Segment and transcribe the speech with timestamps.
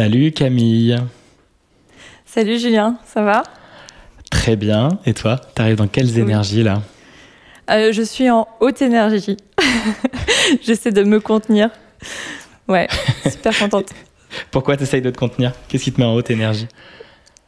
[0.00, 0.96] Salut Camille.
[2.24, 3.42] Salut Julien, ça va?
[4.30, 4.88] Très bien.
[5.04, 6.80] Et toi, t'arrives dans quelles énergies là?
[7.70, 9.36] Euh, Je suis en haute énergie.
[10.62, 11.68] J'essaie de me contenir.
[12.66, 12.88] Ouais,
[13.30, 13.90] super contente.
[14.50, 15.52] Pourquoi t'essayes de te contenir?
[15.68, 16.66] Qu'est-ce qui te met en haute énergie?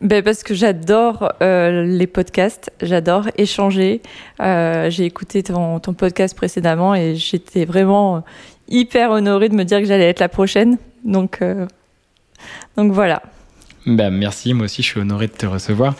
[0.03, 4.03] Ben parce que j'adore euh, les podcasts, j'adore échanger.
[4.43, 8.23] Euh, j'ai écouté ton, ton, podcast précédemment et j'étais vraiment
[8.69, 10.77] hyper honorée de me dire que j'allais être la prochaine.
[11.03, 11.67] Donc, euh,
[12.77, 13.23] donc voilà.
[13.85, 15.97] Ben merci, moi aussi je suis honoré de te recevoir.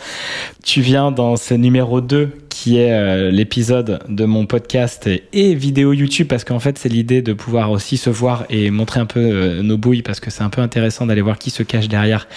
[0.63, 5.91] Tu viens dans ce numéro 2 qui est euh, l'épisode de mon podcast et, vidéo
[5.91, 9.19] YouTube parce qu'en fait c'est l'idée de pouvoir aussi se voir et montrer un peu
[9.19, 12.27] euh, nos bouilles parce que c'est un peu intéressant d'aller voir qui se cache derrière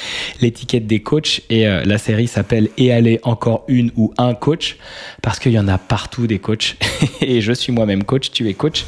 [0.40, 1.42] l'étiquette des coachs.
[1.48, 4.78] Et euh, la série s'appelle Et aller encore une ou un coach
[5.22, 6.76] parce qu'il y en a partout des coachs.
[7.20, 8.84] Et je suis moi-même coach, tu es coach.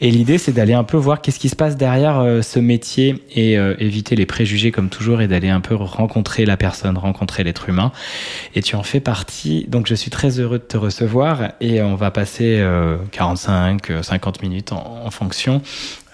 [0.00, 3.54] Et l'idée c'est d'aller un peu voir qu'est-ce qui se passe derrière ce métier et
[3.78, 7.92] éviter les préjugés comme toujours et d'aller un peu rencontrer la personne, rencontrer l'être humain.
[8.54, 9.66] Et tu en fais partie.
[9.68, 11.52] Donc je suis très heureux de te recevoir.
[11.60, 12.64] Et on va passer
[13.12, 15.62] 45, euh, 50 euh, minutes en, fonction,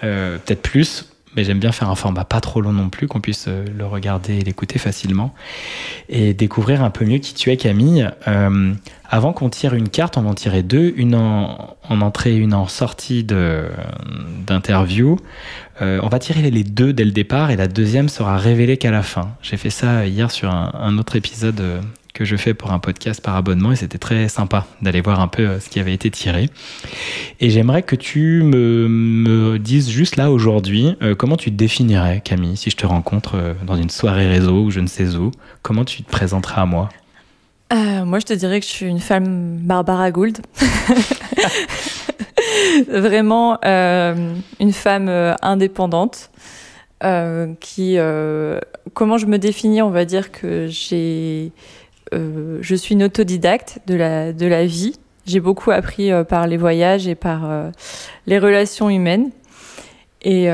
[0.05, 1.12] euh, peut-être plus.
[1.37, 4.35] Mais j'aime bien faire un format pas trop long non plus, qu'on puisse le regarder
[4.35, 5.35] et l'écouter facilement.
[6.09, 8.09] Et découvrir un peu mieux qui tu es, Camille.
[9.09, 13.25] avant qu'on tire une carte, on en tirer deux, une en, entrée une en sortie
[13.25, 15.19] d'interview.
[15.81, 19.03] on va tirer les deux dès le départ et la deuxième sera révélée qu'à la
[19.03, 19.35] fin.
[19.41, 21.83] J'ai fait ça hier sur un autre épisode
[22.15, 25.29] que je fais pour un podcast par abonnement et c'était très sympa d'aller voir un
[25.29, 26.51] peu euh, ce qui avait été tiré.
[27.41, 32.21] Et j'aimerais que tu me, me, dises juste là aujourd'hui euh, comment tu te définirais,
[32.23, 35.31] Camille, si je te rencontre euh, dans une soirée réseau ou je ne sais où,
[35.63, 36.89] comment tu te présenteras à moi?
[38.05, 40.41] Moi, je te dirais que je suis une femme Barbara Gould.
[42.89, 45.09] Vraiment une femme
[45.41, 46.31] indépendante.
[47.61, 47.97] qui
[48.93, 51.53] comment je me définis on va dire que j'ai
[52.13, 54.99] euh, je suis une autodidacte de la, de la vie.
[55.27, 57.71] J'ai beaucoup appris euh, par les voyages et par euh,
[58.27, 59.31] les relations humaines.
[60.25, 60.47] Et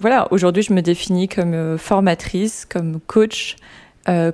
[0.00, 3.56] voilà, aujourd'hui, je me définis comme formatrice, comme coach,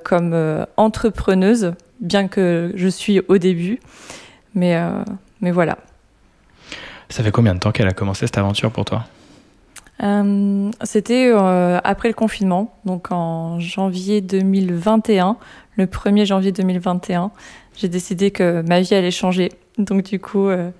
[0.03, 3.79] comme entrepreneuse, bien que je suis au début.
[4.53, 4.79] Mais,
[5.41, 5.79] mais voilà.
[7.09, 9.07] Ça fait combien de temps qu'elle a commencé cette aventure pour toi?
[10.83, 11.31] C'était
[11.83, 15.37] après le confinement, donc en janvier 2021
[15.77, 17.31] le 1er janvier 2021,
[17.77, 19.51] j'ai décidé que ma vie allait changer.
[19.77, 20.71] Donc du coup, euh,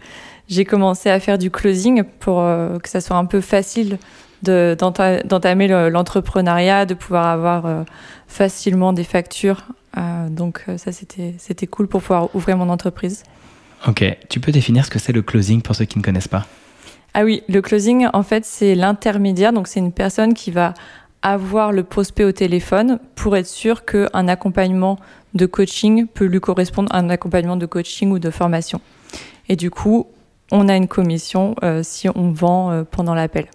[0.50, 4.00] j'ai commencé à faire du closing pour euh, que ça soit un peu facile
[4.44, 7.84] d'entamer l'entrepreneuriat, de pouvoir avoir euh,
[8.28, 9.64] facilement des factures.
[10.30, 13.24] donc ça, c'était cool pour pouvoir ouvrir mon entreprise.
[13.88, 16.46] Ok, tu peux définir ce que c'est le closing pour ceux qui ne connaissent pas?
[17.20, 19.52] Ah oui, le closing, en fait, c'est l'intermédiaire.
[19.52, 20.76] Donc c'est une personne qui va
[21.24, 25.00] avoir le prospect au téléphone pour être sûr qu'un accompagnement
[25.34, 28.82] de coaching peut lui correspondre à un accompagnement de coaching ou de formation.
[29.50, 30.06] Et du coup,
[30.52, 33.48] on a une commission euh, si on vend euh, pendant l'appel.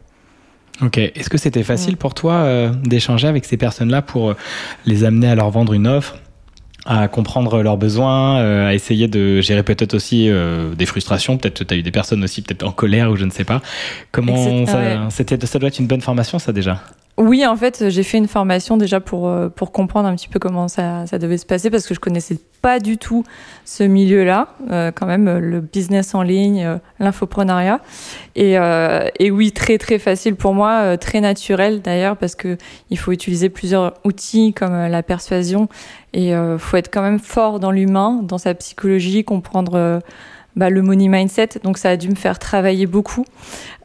[0.83, 0.99] Ok.
[0.99, 4.34] Est-ce que c'était facile pour toi euh, d'échanger avec ces personnes-là pour
[4.87, 6.19] les amener à leur vendre une offre
[6.84, 10.31] à comprendre leurs besoins, à essayer de gérer peut-être aussi
[10.76, 11.38] des frustrations.
[11.38, 13.44] Peut-être que tu as eu des personnes aussi peut-être en colère ou je ne sais
[13.44, 13.60] pas.
[14.10, 16.81] Comment ça, c'était, ça doit être une bonne formation ça déjà?
[17.19, 20.39] Oui, en fait, j'ai fait une formation déjà pour, euh, pour comprendre un petit peu
[20.39, 23.23] comment ça, ça devait se passer parce que je connaissais pas du tout
[23.67, 27.81] ce milieu-là, euh, quand même, le business en ligne, euh, l'infoprenariat.
[28.34, 28.55] Et,
[29.19, 32.56] et, oui, très très facile pour moi, très naturel d'ailleurs parce que
[32.89, 35.69] il faut utiliser plusieurs outils comme la persuasion
[36.15, 40.01] et il faut être quand même fort dans l'humain, dans sa psychologie, comprendre
[40.57, 41.61] bah, le money mindset.
[41.63, 43.25] Donc ça a dû me faire travailler beaucoup.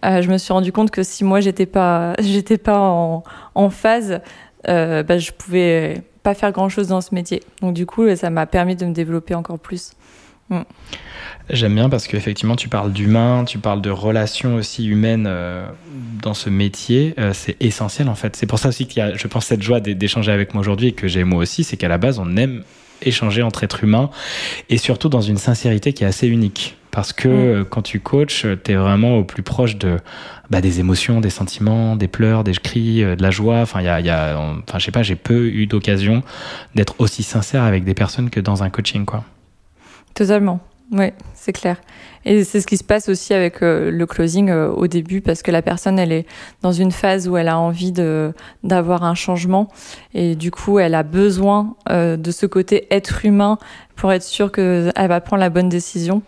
[0.06, 4.22] Euh, je me suis rendu compte que si moi j'étais pas j'étais pas en, phase,
[4.68, 7.44] euh, bah, je pouvais pas faire grand chose dans ce métier.
[7.62, 9.92] Donc du coup ça m'a permis de me développer encore plus.
[10.50, 10.62] Mm.
[11.50, 15.66] J'aime bien parce qu'effectivement, tu parles d'humain, tu parles de relations aussi humaines euh,
[16.22, 17.14] dans ce métier.
[17.20, 18.36] Euh, c'est essentiel en fait.
[18.36, 20.90] C'est pour ça aussi qu'il y a, je pense, cette joie d'échanger avec moi aujourd'hui
[20.90, 22.64] et que j'ai moi aussi, c'est qu'à la base, on aime
[23.02, 24.10] échanger entre êtres humains
[24.70, 26.76] et surtout dans une sincérité qui est assez unique.
[26.92, 27.66] Parce que mm.
[27.66, 29.98] quand tu coaches, tu es vraiment au plus proche de,
[30.50, 33.60] bah, des émotions, des sentiments, des pleurs, des cris, euh, de la joie.
[33.60, 36.24] Enfin, y a, y a enfin, je sais pas, j'ai peu eu d'occasion
[36.76, 39.24] d'être aussi sincère avec des personnes que dans un coaching, quoi.
[40.14, 40.60] Totalement.
[40.92, 41.78] Oui, c'est clair.
[42.24, 45.42] Et c'est ce qui se passe aussi avec euh, le closing euh, au début, parce
[45.42, 46.26] que la personne, elle est
[46.62, 49.68] dans une phase où elle a envie de d'avoir un changement,
[50.14, 53.58] et du coup, elle a besoin euh, de ce côté être humain
[53.96, 56.22] pour être sûre qu'elle va prendre la bonne décision.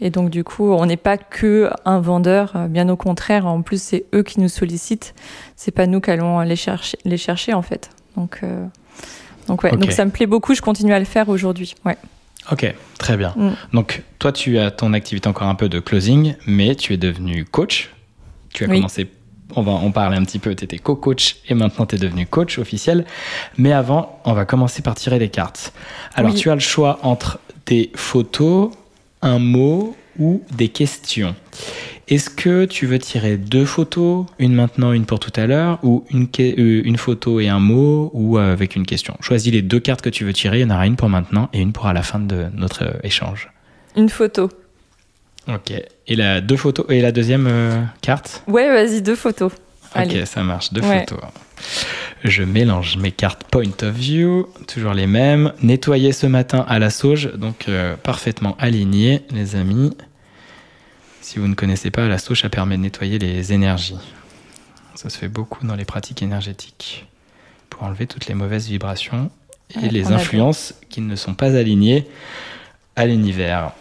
[0.00, 3.46] Et donc, du coup, on n'est pas que un vendeur, bien au contraire.
[3.46, 5.12] En plus, c'est eux qui nous sollicitent.
[5.56, 7.90] C'est pas nous qui allons les chercher, les chercher en fait.
[8.16, 8.42] Donc,
[9.48, 9.76] donc, ouais.
[9.76, 11.74] donc ça me plaît beaucoup, je continue à le faire aujourd'hui.
[11.84, 11.96] Ouais.
[12.50, 13.34] Ok, très bien.
[13.36, 13.50] Mm.
[13.74, 17.44] Donc toi, tu as ton activité encore un peu de closing, mais tu es devenu
[17.44, 17.90] coach.
[18.52, 19.08] Tu as commencé,
[19.54, 22.26] on va en parler un petit peu, tu étais co-coach et maintenant tu es devenu
[22.26, 23.04] coach officiel.
[23.56, 25.72] Mais avant, on va commencer par tirer des cartes.
[26.14, 28.70] Alors tu as le choix entre des photos,
[29.22, 31.34] un mot ou des questions.
[32.10, 36.06] Est-ce que tu veux tirer deux photos, une maintenant, une pour tout à l'heure, ou
[36.10, 39.14] une, euh, une photo et un mot, ou euh, avec une question?
[39.20, 41.50] Choisis les deux cartes que tu veux tirer, il y en aura une pour maintenant
[41.52, 43.50] et une pour à la fin de notre euh, échange.
[43.94, 44.48] Une photo.
[45.48, 45.70] Ok.
[46.06, 48.42] Et la, deux photos, et la deuxième carte?
[48.48, 49.52] Ouais, vas-y, deux photos.
[49.94, 51.18] Ok, ça marche, deux photos.
[52.24, 55.52] Je mélange mes cartes point of view, toujours les mêmes.
[55.62, 57.66] Nettoyé ce matin à la sauge, donc
[58.02, 59.92] parfaitement aligné, les amis.
[61.28, 63.98] Si vous ne connaissez pas, la sauge, ça permet de nettoyer les énergies.
[64.94, 67.06] Ça se fait beaucoup dans les pratiques énergétiques
[67.68, 69.30] pour enlever toutes les mauvaises vibrations
[69.82, 72.08] et les influences qui ne sont pas alignées
[72.96, 73.72] à l'univers.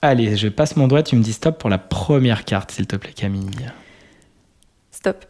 [0.00, 2.94] Allez, je passe mon doigt, tu me dis stop pour la première carte, s'il te
[2.94, 3.50] plaît, Camille.
[4.92, 5.24] Stop.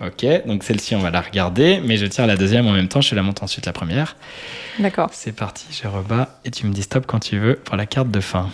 [0.00, 3.00] Ok, donc celle-ci, on va la regarder, mais je tire la deuxième en même temps,
[3.00, 4.16] je la monte ensuite la première.
[4.78, 5.10] D'accord.
[5.12, 8.12] C'est parti, je rebats et tu me dis stop quand tu veux pour la carte
[8.12, 8.48] de fin.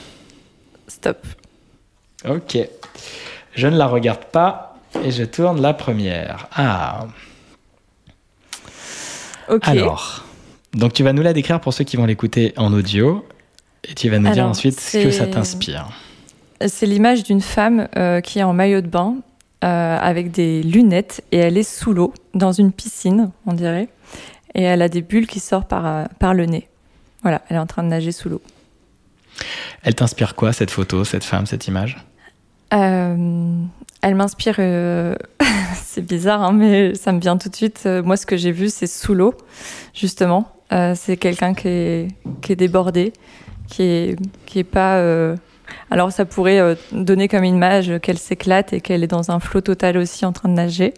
[0.89, 1.27] Stop.
[2.29, 2.59] Ok.
[3.55, 6.49] Je ne la regarde pas et je tourne la première.
[6.55, 7.07] Ah.
[9.49, 9.67] Ok.
[9.67, 10.25] Alors,
[10.75, 13.25] donc tu vas nous la décrire pour ceux qui vont l'écouter en audio
[13.85, 15.89] et tu vas nous dire ensuite ce que ça t'inspire.
[16.67, 19.17] C'est l'image d'une femme euh, qui est en maillot de bain
[19.65, 23.89] euh, avec des lunettes et elle est sous l'eau dans une piscine, on dirait.
[24.55, 26.69] Et elle a des bulles qui sortent par, euh, par le nez.
[27.23, 28.41] Voilà, elle est en train de nager sous l'eau.
[29.83, 31.99] Elle t'inspire quoi, cette photo, cette femme, cette image?
[32.75, 33.17] Euh,
[34.03, 34.57] Elle m'inspire.
[34.59, 35.15] Euh,
[35.75, 37.85] c'est bizarre, hein, mais ça me vient tout de suite.
[37.87, 39.35] Euh, moi, ce que j'ai vu, c'est sous l'eau,
[39.95, 40.53] justement.
[40.71, 42.09] c'est quelqu'un qui est,
[42.43, 43.13] qui est débordé,
[43.69, 45.01] qui est, qui est pas.
[45.91, 49.97] Alors, ça pourrait donner comme image qu'elle s'éclate et qu'elle est dans un flot total
[49.99, 50.95] aussi en train de nager.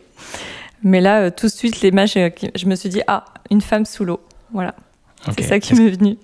[0.82, 4.20] Mais là, tout de suite, l'image, je me suis dit, ah, une femme sous l'eau.
[4.52, 4.74] Voilà.
[5.36, 6.16] C'est ça qui m'est venu.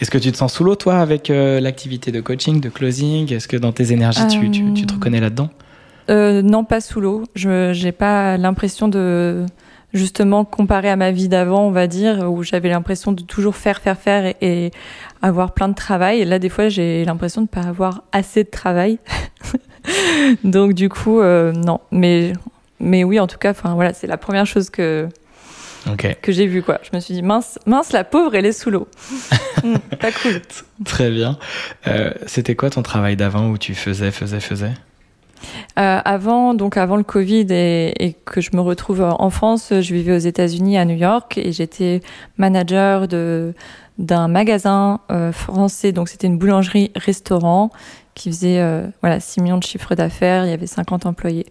[0.00, 3.32] Est-ce que tu te sens sous l'eau, toi, avec euh, l'activité de coaching, de closing?
[3.32, 5.48] Est-ce que dans tes énergies, tu, te euh, reconnais là-dedans?
[6.10, 7.24] euh, Non, pas sous l'eau.
[7.34, 9.46] Je n'ai pas l'impression de,
[9.94, 13.80] justement, comparer à ma vie d'avant, on va dire, où j'avais l'impression de toujours faire,
[13.80, 14.70] faire, faire et,
[15.22, 16.20] avoir plein de travail.
[16.20, 18.98] Et là, des fois, j'ai l'impression de ne pas avoir assez de travail.
[20.44, 21.80] Donc, du coup, non.
[21.90, 22.34] Mais,
[22.80, 25.08] mais oui, en tout cas, voilà, c'est la première chose que
[25.94, 26.78] que j'ai vu quoi.
[26.82, 28.88] Je me suis dit mince, mince la pauvre, elle est sous l'eau.
[29.64, 30.42] Hmm, pas cool.
[30.84, 31.38] Très bien.
[31.86, 34.72] Euh, c'était quoi ton travail d'avant où tu faisais, faisais, faisais?
[35.78, 40.12] Euh, avant, donc avant le Covid et, que je me retrouve en France, je vivais
[40.14, 42.02] aux États-Unis à New York et j'étais
[42.36, 43.54] manager de
[43.96, 45.92] d'un magasin euh, français.
[45.92, 47.70] Donc c'était une boulangerie-restaurant
[48.14, 48.62] qui faisait
[49.00, 50.44] voilà 6 millions de chiffres d'affaires.
[50.44, 51.46] Il y avait 50 employés.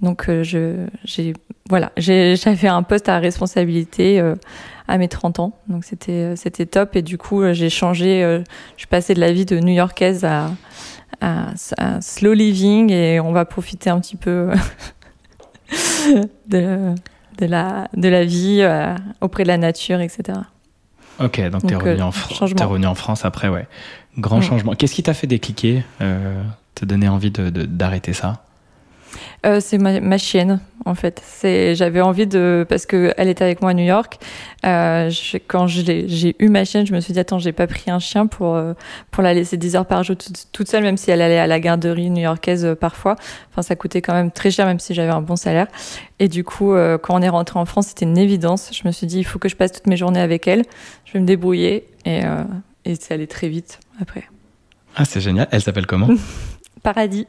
[0.00, 1.34] Donc euh, je, j'ai,
[1.68, 4.34] voilà, j'avais un poste à responsabilité euh,
[4.88, 6.96] à mes 30 ans, donc c'était, euh, c'était top.
[6.96, 8.20] Et du coup, j'ai changé,
[8.76, 10.50] je suis passée de la vie de New-Yorkaise à,
[11.20, 11.54] à,
[12.00, 14.50] slow living et on va profiter un petit peu
[16.48, 16.94] de,
[17.38, 18.66] de, la, de la vie
[19.20, 20.38] auprès de la nature, etc.
[21.18, 23.66] Ok, donc, tu es revenu, en revenu en France après, ouais.
[24.18, 24.74] Grand changement.
[24.74, 28.45] Qu'est-ce qui t'a fait décliquer, te donner envie de, d'arrêter ça?
[29.44, 31.20] Euh, c'est ma, chienne, en fait.
[31.24, 34.18] C'est, j'avais envie de, parce que elle était avec moi à New York.
[34.64, 35.10] Euh,
[35.46, 38.26] quand j'ai eu ma chienne, je me suis dit attends, j'ai pas pris un chien
[38.26, 38.74] pour euh,
[39.10, 40.16] pour la laisser 10 heures par jour
[40.52, 43.16] toute, seule, même si elle allait à la garderie new-yorkaise parfois.
[43.52, 45.66] Enfin, ça coûtait quand même très cher, même si j'avais un bon salaire.
[46.18, 48.70] Et du coup, quand on est rentré en France, c'était une évidence.
[48.72, 50.62] Je me suis dit il faut que je passe toutes mes journées avec elle.
[51.04, 52.22] Je vais me débrouiller et
[52.86, 54.24] et c'est allé très vite après.
[54.94, 55.48] Ah, c'est génial.
[55.50, 56.08] Elle s'appelle comment?
[56.86, 57.26] Paradis.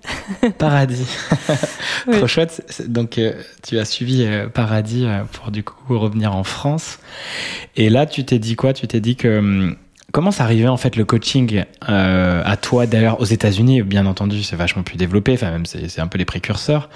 [0.60, 1.08] Paradis.
[2.12, 2.86] Trop chouette.
[2.88, 3.34] Donc, euh,
[3.68, 7.00] tu as suivi euh, Paradis euh, pour du coup revenir en France.
[7.76, 8.74] Et là, tu t'es dit quoi?
[8.74, 9.40] Tu t'es dit que.
[9.40, 9.76] Hum,
[10.12, 13.82] comment ça arrivait en fait le coaching à toi d'ailleurs aux États-Unis?
[13.82, 15.34] Bien entendu, c'est vachement plus développé.
[15.34, 16.88] Enfin, même c'est un peu les précurseurs.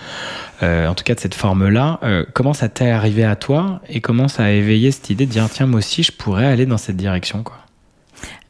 [0.61, 1.99] en tout cas, de cette forme-là.
[2.33, 3.81] comment ça t'est arrivé à toi?
[3.89, 6.67] Et comment ça a éveillé cette idée de dire tiens, moi aussi, je pourrais aller
[6.67, 7.60] dans cette direction quoi?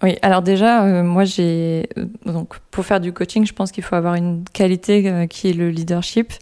[0.04, 3.84] Oui, alors déjà, euh, moi j'ai euh, donc pour faire du coaching, je pense qu'il
[3.84, 6.34] faut avoir une qualité euh, qui est le leadership.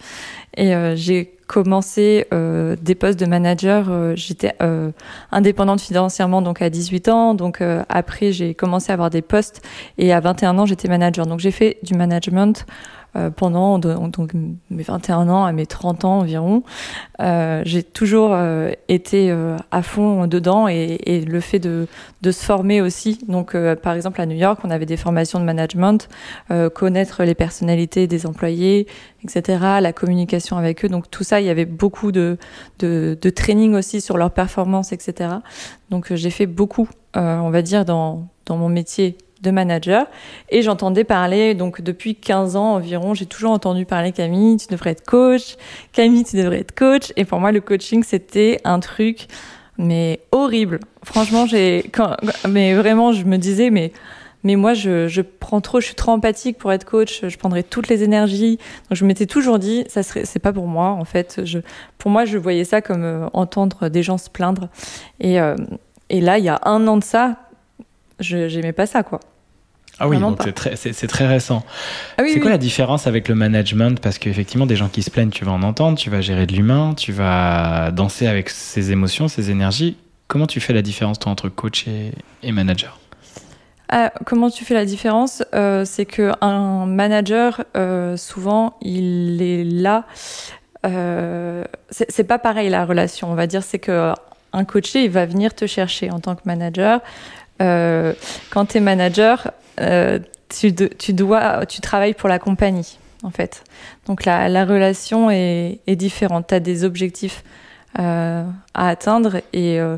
[0.58, 4.16] Et j'ai commencé des postes de manager.
[4.18, 4.52] J'étais
[5.32, 7.34] indépendante financièrement donc à 18 ans.
[7.34, 9.62] Donc après j'ai commencé à avoir des postes
[9.98, 11.28] et à 21 ans j'étais manager.
[11.28, 12.99] Donc j'ai fait du management euh,
[13.36, 14.34] pendant donc,
[14.70, 16.64] mes 21 ans à mes 30 ans environ.
[17.20, 19.36] Euh, j'ai toujours euh, été
[19.72, 21.88] à fond dedans et, et le fait de,
[22.22, 23.20] de, se former aussi.
[23.28, 26.10] Donc, par exemple, à New York, on avait des formations de management,
[26.74, 28.88] connaître les personnalités des employés,
[29.24, 30.90] etc., la communication avec eux.
[30.90, 32.38] Donc, tout ça, il y avait beaucoup de,
[32.80, 35.30] de, de training aussi sur leur performance, etc.
[35.90, 40.08] Donc, j'ai fait beaucoup, on va dire, dans, dans mon métier de manager.
[40.50, 44.92] Et j'entendais parler donc depuis 15 ans environ j'ai toujours entendu parler Camille tu devrais
[44.92, 45.56] être coach.
[45.92, 47.14] Camille tu devrais être coach.
[47.16, 49.28] Et pour moi le coaching c'était un truc
[49.78, 50.80] mais horrible.
[51.04, 51.90] Franchement j'ai
[52.48, 53.92] mais vraiment je me disais mais
[54.44, 57.26] mais moi je, je prends trop je suis trop empathique pour être coach.
[57.26, 58.58] Je prendrais toutes les énergies.
[58.90, 61.42] Donc je m'étais toujours dit ça serait c'est pas pour moi en fait.
[61.46, 61.60] Je
[61.98, 64.68] pour moi je voyais ça comme euh, entendre des gens se plaindre.
[65.20, 65.56] Et euh,
[66.10, 67.38] et là il y a un an de ça
[68.20, 69.20] je j'aimais pas ça quoi.
[70.00, 71.64] Ah oui, donc c'est très, c'est, très récent.
[72.18, 74.00] Ah c'est quoi la différence avec le management?
[74.00, 76.54] Parce qu'effectivement, des gens qui se plaignent, tu vas en entendre, tu vas gérer de
[76.54, 79.98] l'humain, tu vas danser avec ses émotions, ses énergies.
[80.28, 83.00] Comment tu fais la différence toi, entre coach et, manager?
[83.90, 85.44] Ah, Comment tu fais la différence?
[85.54, 90.06] Euh, C'est qu'un manager, euh, souvent, il est là.
[90.86, 93.64] Euh, c'est, c'est pas pareil la relation, on va dire.
[93.64, 94.14] C'est que
[94.54, 97.02] un coaché, il va venir te chercher en tant que manager.
[97.62, 98.14] Euh,
[98.52, 100.20] quand tu es manager, euh,
[100.50, 100.72] tu,
[101.14, 103.64] dois, tu travailles pour la compagnie, en fait.
[104.06, 106.48] Donc la, la relation est, différente.
[106.48, 107.44] Tu as des objectifs
[108.00, 108.44] euh,
[108.74, 109.98] à atteindre et euh,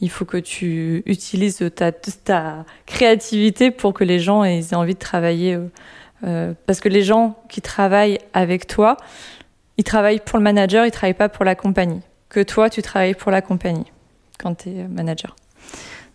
[0.00, 4.98] il faut que tu utilises ta, ta, créativité pour que les gens aient envie de
[4.98, 5.58] travailler.
[6.66, 8.96] Parce que les gens qui travaillent avec toi,
[9.76, 12.00] ils travaillent pour le manager, ils travaillent pas pour la compagnie.
[12.28, 13.90] Que toi, tu travailles pour la compagnie
[14.38, 15.34] quand tu es manager.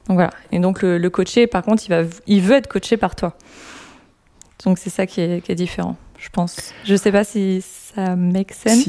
[0.07, 0.31] Donc voilà.
[0.51, 3.33] Et donc le, le, coaché, par contre, il, va, il veut être coaché par toi.
[4.65, 6.73] Donc c'est ça qui est, qui est, différent, je pense.
[6.83, 8.83] Je sais pas si ça make sense.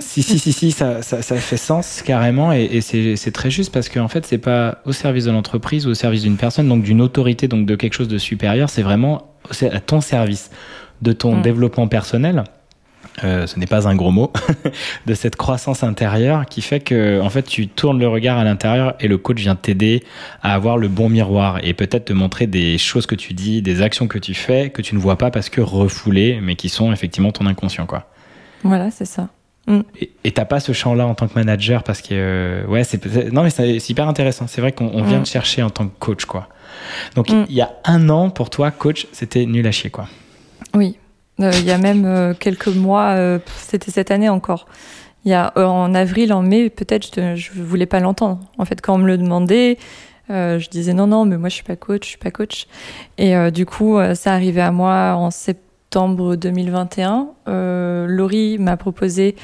[0.00, 2.52] Si, si, si, si, ça, ça, ça, fait sens carrément.
[2.52, 2.80] Et, et
[3.16, 6.22] c'est très juste parce qu'en fait, c'est pas au service de l'entreprise ou au service
[6.22, 8.70] d'une personne, donc d'une autorité, donc de quelque chose de supérieur.
[8.70, 9.34] C'est vraiment
[9.70, 10.50] à ton service,
[11.02, 11.42] de ton mm.
[11.42, 12.44] développement personnel.
[13.22, 14.32] Euh, ce n'est pas un gros mot,
[15.06, 18.94] de cette croissance intérieure qui fait que en fait tu tournes le regard à l'intérieur
[18.98, 20.02] et le coach vient t'aider
[20.42, 23.82] à avoir le bon miroir et peut-être te montrer des choses que tu dis, des
[23.82, 26.92] actions que tu fais que tu ne vois pas parce que refoulées, mais qui sont
[26.92, 28.08] effectivement ton inconscient quoi.
[28.64, 29.28] Voilà, c'est ça.
[29.68, 29.80] Mm.
[30.24, 33.44] Et t'as pas ce champ-là en tant que manager parce que euh, ouais c'est non
[33.44, 34.46] mais c'est hyper intéressant.
[34.48, 35.24] C'est vrai qu'on vient mm.
[35.24, 36.48] te chercher en tant que coach quoi.
[37.14, 37.46] Donc mm.
[37.48, 40.08] il y a un an pour toi coach c'était nul à chier quoi.
[40.74, 40.96] Oui,
[41.38, 44.66] il y a même euh, quelques mois, euh, c'était cette année encore.
[45.24, 48.40] Il y a en avril, en mai, peut-être je, je voulais pas l'entendre.
[48.58, 49.78] En fait, quand on me le demandait,
[50.28, 52.66] je disais non non, mais moi je suis pas coach, je suis pas coach.
[53.16, 57.28] Et du coup, ça arrivait à moi en septembre 2021.
[58.06, 59.34] Laurie m'a proposé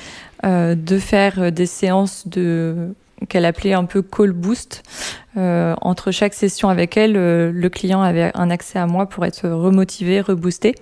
[0.45, 2.95] de faire des séances de
[3.31, 4.83] qu'elle appelait un peu call boost.
[5.39, 9.49] Euh, entre chaque session avec elle, le client avait un accès à moi pour être
[9.49, 10.75] remotivé, reboosté.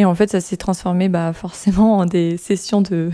[0.00, 3.10] Et en fait, ça s'est transformé bah, forcément en des sessions de,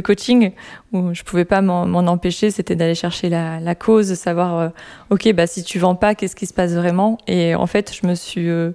[0.00, 0.52] coaching
[0.94, 2.50] où je pouvais pas m'en empêcher.
[2.50, 4.68] C'était d'aller chercher la, la, cause, savoir, euh,
[5.10, 7.18] OK, bah, si tu vends pas, qu'est-ce qui se passe vraiment?
[7.26, 8.48] Et en fait, je me suis.
[8.48, 8.70] Euh,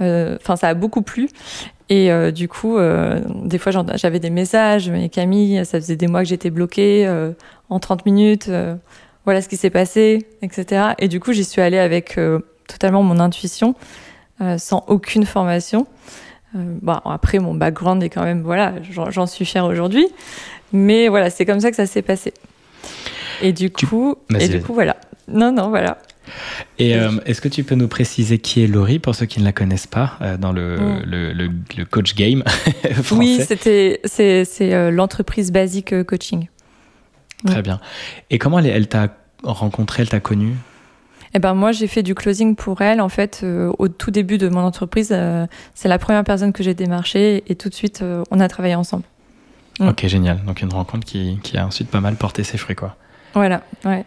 [0.00, 1.28] euh, enfin, ça a beaucoup plu.
[1.88, 2.78] Et du coup,
[3.44, 7.08] des fois, j'avais des messages, mais Camille, ça faisait des mois que j'étais bloquée
[7.70, 8.50] en 30 minutes.
[9.24, 10.94] voilà ce qui s'est passé, etc.
[10.98, 12.18] Et du coup, j'y suis allée avec
[12.66, 13.76] totalement mon intuition,
[14.56, 15.86] sans aucune formation.
[16.54, 18.74] Euh, bon, après, mon background est quand même, voilà,
[19.10, 20.06] j'en suis fière aujourd'hui.
[20.72, 22.32] Mais voilà, c'est comme ça que ça s'est passé.
[23.42, 24.96] Et du coup, et du coup, voilà.
[25.28, 25.98] Non, non, voilà.
[26.78, 29.44] Et euh, est-ce que tu peux nous préciser qui est Laurie pour ceux qui ne
[29.44, 31.02] la connaissent pas euh, dans le, mm.
[31.04, 32.42] le, le, coach game
[33.02, 33.14] français?
[33.14, 36.48] Oui, c'était c'est l'entreprise basique coaching.
[37.44, 37.80] Très bien.
[38.30, 40.54] Et comment elle, elle t'a rencontré, elle t'a connue?
[41.36, 44.38] Eh ben moi j'ai fait du closing pour elle en fait euh, au tout début
[44.38, 45.10] de mon entreprise.
[45.12, 48.48] Euh, c'est la première personne que j'ai démarché et tout de suite euh, on a
[48.48, 49.04] travaillé ensemble.
[49.78, 49.88] Mm.
[49.88, 50.42] Ok génial.
[50.46, 52.96] Donc une rencontre qui, qui, a ensuite pas mal porté ses fruits quoi.
[53.34, 54.06] Voilà ouais.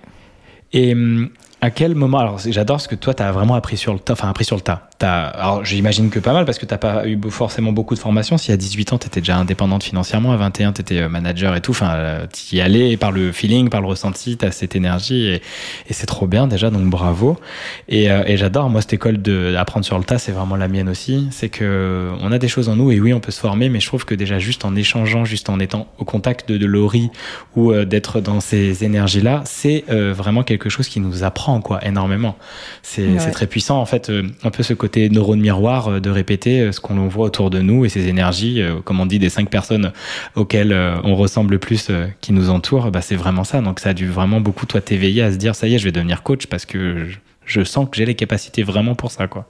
[0.73, 1.29] Et hum,
[1.61, 4.13] à quel moment Alors, j'adore ce que toi, tu as vraiment appris sur le tas.
[4.13, 4.88] Enfin, appris sur le tas.
[5.01, 8.37] As, alors, j'imagine que pas mal parce que tu pas eu forcément beaucoup de formation.
[8.37, 11.55] Si à 18 ans, tu étais déjà indépendante financièrement, à 21, tu étais euh, manager
[11.55, 11.71] et tout.
[11.71, 15.27] Enfin, euh, tu y allais par le feeling, par le ressenti, tu as cette énergie
[15.27, 16.69] et, et c'est trop bien déjà.
[16.69, 17.39] Donc, bravo.
[17.87, 18.69] Et, euh, et j'adore.
[18.69, 21.27] Moi, cette école d'apprendre sur le tas, c'est vraiment la mienne aussi.
[21.31, 23.79] C'est que on a des choses en nous et oui, on peut se former, mais
[23.79, 27.09] je trouve que déjà juste en échangeant, juste en étant au contact de, de Laurie
[27.55, 32.37] ou d'être dans ces énergies-là, c'est vraiment quelque chose qui nous apprend quoi énormément.
[32.81, 34.11] C'est très puissant en fait,
[34.43, 37.89] un peu ce côté neurone miroir de répéter ce qu'on voit autour de nous et
[37.89, 39.91] ces énergies, comme on dit, des cinq personnes
[40.35, 41.91] auxquelles on ressemble le plus
[42.21, 43.61] qui nous entourent, bah, c'est vraiment ça.
[43.61, 45.85] Donc ça a dû vraiment beaucoup toi t'éveiller à se dire ça y est, je
[45.85, 47.07] vais devenir coach parce que
[47.45, 49.47] je, sens que j'ai les capacités vraiment pour ça quoi.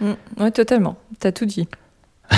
[0.00, 0.12] Mm.
[0.38, 0.98] oui, totalement.
[1.20, 1.68] T'as tout dit.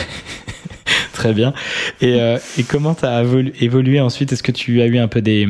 [1.13, 1.53] Très bien.
[2.01, 3.25] Et, euh, et comment tu as
[3.61, 4.33] évolué ensuite?
[4.33, 5.49] Est-ce que tu as eu un peu des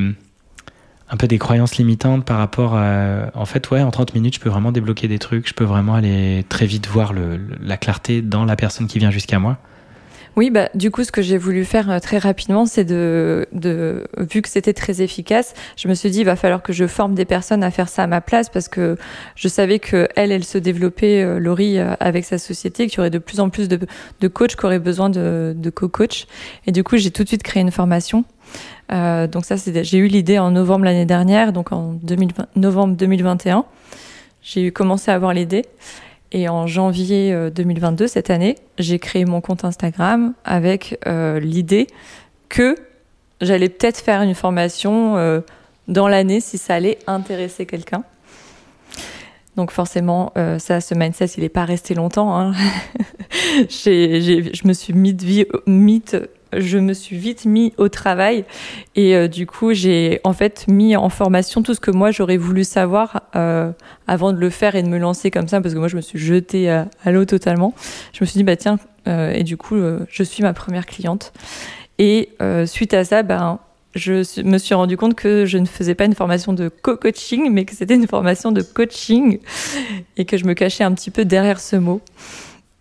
[1.10, 4.40] un peu des croyances limitantes par rapport à en fait ouais en 30 minutes je
[4.40, 8.22] peux vraiment débloquer des trucs je peux vraiment aller très vite voir le, la clarté
[8.22, 9.58] dans la personne qui vient jusqu'à moi
[10.38, 14.04] oui, bah, du coup, ce que j'ai voulu faire euh, très rapidement, c'est de, de,
[14.18, 17.16] vu que c'était très efficace, je me suis dit, il va falloir que je forme
[17.16, 18.96] des personnes à faire ça à ma place parce que
[19.34, 23.10] je savais que elle, se développait, euh, Laurie, euh, avec sa société, qu'il y aurait
[23.10, 23.80] de plus en plus de,
[24.20, 26.28] de coachs qui auraient besoin de, co-coach.
[26.68, 28.24] Et du coup, j'ai tout de suite créé une formation.
[28.90, 33.64] Donc ça, c'est, j'ai eu l'idée en novembre l'année dernière, donc en 2020, novembre 2021.
[34.40, 35.64] J'ai commencé à avoir l'idée.
[36.32, 41.86] Et en janvier 2022, euh, cette année, j'ai créé mon compte Instagram avec euh, l'idée
[42.50, 42.74] que
[43.40, 45.40] j'allais peut-être faire une formation euh,
[45.86, 48.04] dans l'année si ça allait intéresser quelqu'un.
[49.56, 52.38] Donc forcément, ça, ce mindset, il n'est pas resté longtemps.
[52.38, 52.52] Hein.
[53.68, 55.16] je me suis mis,
[55.66, 56.02] mis
[56.56, 58.44] je me suis vite mis au travail
[58.96, 62.36] et euh, du coup j'ai en fait mis en formation tout ce que moi j'aurais
[62.36, 63.70] voulu savoir euh,
[64.06, 66.00] avant de le faire et de me lancer comme ça parce que moi je me
[66.00, 67.74] suis jetée à, l'eau totalement.
[68.12, 69.76] Je me suis dit bah tiens euh, et du coup
[70.10, 71.32] je suis ma première cliente
[71.98, 72.30] et
[72.66, 73.58] suite à ça ben
[73.94, 77.64] je me suis rendu compte que je ne faisais pas une formation de co-coaching mais
[77.64, 79.38] que c'était une formation de coaching
[80.16, 82.00] et que je me cachais un petit peu derrière ce mot.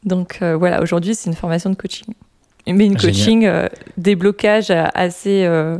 [0.03, 2.13] Donc voilà aujourd'hui c'est une formation de coaching
[2.73, 5.77] mais une coaching euh, déblocage assez, euh,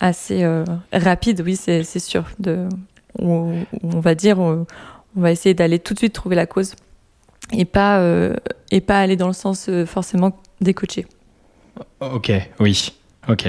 [0.00, 2.24] assez euh, rapide, oui, c'est sûr.
[2.38, 2.68] De,
[3.18, 4.66] on, on, va dire, on,
[5.16, 6.74] va essayer d'aller tout de suite trouver la cause
[7.52, 8.02] et pas,
[8.70, 11.06] et pas aller dans le sens forcément des coachés.
[12.00, 12.92] Ok, oui.
[13.28, 13.46] Ok.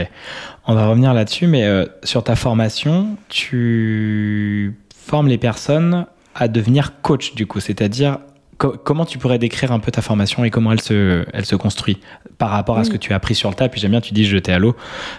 [0.67, 1.65] On va revenir là-dessus, mais
[2.03, 8.19] sur ta formation, tu formes les personnes à devenir coach, du coup, c'est-à-dire
[8.58, 12.00] comment tu pourrais décrire un peu ta formation et comment elle se, elle se construit
[12.38, 13.70] par rapport à ce que tu as appris sur le tas?
[13.70, 14.76] Puis j'aime bien, tu dis jeter à l'eau,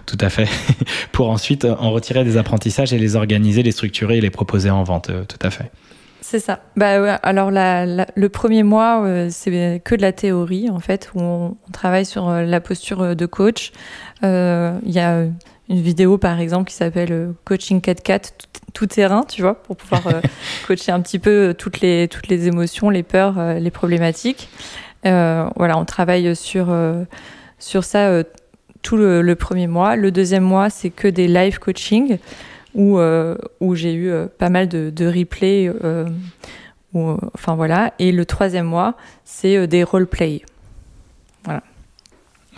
[0.06, 0.48] tout à fait,
[1.12, 4.84] pour ensuite en retirer des apprentissages et les organiser, les structurer et les proposer en
[4.84, 5.70] vente, euh, tout à fait.
[6.22, 6.60] C'est ça.
[6.76, 11.20] Bah ouais, alors le premier mois, euh, c'est que de la théorie en fait, où
[11.20, 13.70] on, travaille sur euh, la posture de coach.
[14.22, 15.26] Il y a
[15.68, 18.30] une vidéo par exemple qui s'appelle Coaching 4-4
[18.76, 20.20] tout terrain, tu vois, pour pouvoir euh,
[20.66, 24.50] coacher un petit peu euh, toutes les, toutes les émotions, les peurs, euh, les problématiques.
[25.02, 26.74] voilà, on travaille sur,
[27.58, 28.22] sur ça
[28.82, 29.96] tout le, premier mois.
[29.96, 32.18] Le deuxième mois, c'est que des live coaching
[32.74, 32.98] où,
[33.60, 35.70] où j'ai eu pas mal de, de replays.
[36.92, 37.94] enfin voilà.
[38.00, 40.42] Et le troisième mois, c'est des role-play.
[40.42, 40.55] Voilà.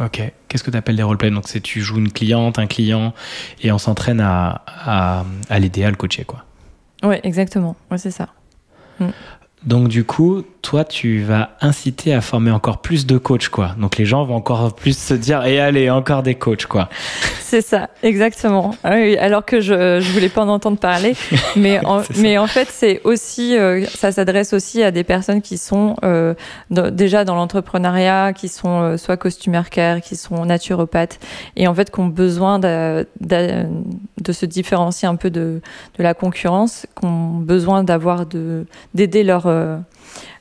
[0.01, 0.23] Ok.
[0.49, 1.31] Qu'est-ce que tu appelles des roleplays?
[1.31, 3.15] Donc, c'est tu joues une cliente, un client,
[3.61, 4.63] et on s'entraîne à,
[5.49, 6.45] à, l'aider à le coacher, quoi.
[7.03, 7.77] Ouais, exactement.
[7.91, 8.29] Ouais, c'est ça.
[9.01, 9.09] Mm.
[9.65, 13.75] Donc du coup, toi, tu vas inciter à former encore plus de coachs, quoi.
[13.79, 16.89] Donc les gens vont encore plus se dire, et allez, encore des coachs, quoi.
[17.41, 18.75] C'est ça, exactement.
[18.85, 21.15] Ah alors que je je voulais pas en entendre parler,
[21.57, 25.57] mais en, mais en fait c'est aussi euh, ça s'adresse aussi à des personnes qui
[25.57, 26.35] sont euh,
[26.69, 31.19] déjà dans l'entrepreneuriat, qui sont euh, soit costumier care, qui sont naturopathes
[31.57, 33.65] et en fait qui ont besoin de, de,
[34.21, 35.63] de se différencier un peu de
[35.97, 39.48] de la concurrence, qui ont besoin d'avoir de d'aider leur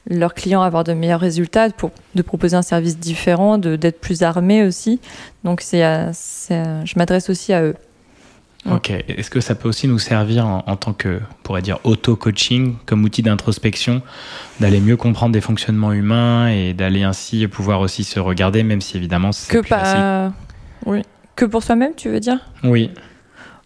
[0.09, 4.23] leurs clients à avoir de meilleurs résultats, pour, de proposer un service différent, d'être plus
[4.23, 4.99] armé aussi.
[5.43, 7.75] Donc, c'est, je m'adresse aussi à eux.
[8.69, 8.89] Ok.
[8.89, 13.03] Est-ce que ça peut aussi nous servir en, tant que, on pourrait dire, auto-coaching, comme
[13.03, 14.01] outil d'introspection,
[14.59, 18.97] d'aller mieux comprendre des fonctionnements humains et d'aller ainsi pouvoir aussi se regarder, même si
[18.97, 20.33] évidemment c'est que pas...
[20.85, 21.01] Oui.
[21.35, 22.39] Que pour soi-même, tu veux dire?
[22.63, 22.91] Oui.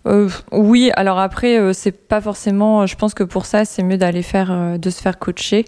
[0.08, 2.86] Euh, oui, alors après, euh, c'est pas forcément.
[2.86, 5.66] Je pense que pour ça, c'est mieux d'aller faire, euh, de se faire coacher.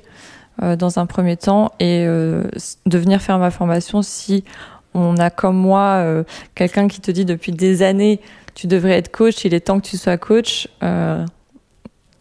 [0.62, 2.44] Euh, dans un premier temps et euh,
[2.86, 4.44] de venir faire ma formation si
[4.94, 8.22] on a comme moi euh, quelqu'un qui te dit depuis des années
[8.54, 10.68] tu devrais être coach, il est temps que tu sois coach,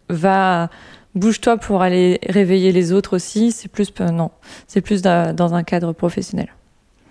[0.08, 0.70] va
[1.14, 3.52] bouge-toi pour aller réveiller les autres aussi.
[3.52, 4.30] C'est plus non,
[4.66, 6.48] c'est plus dans un cadre professionnel.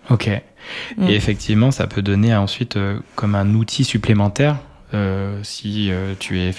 [0.10, 0.28] Ok.
[0.98, 1.08] Mm.
[1.08, 2.80] Et effectivement, ça peut donner ensuite
[3.14, 4.58] comme un outil supplémentaire
[5.43, 6.51] si tu es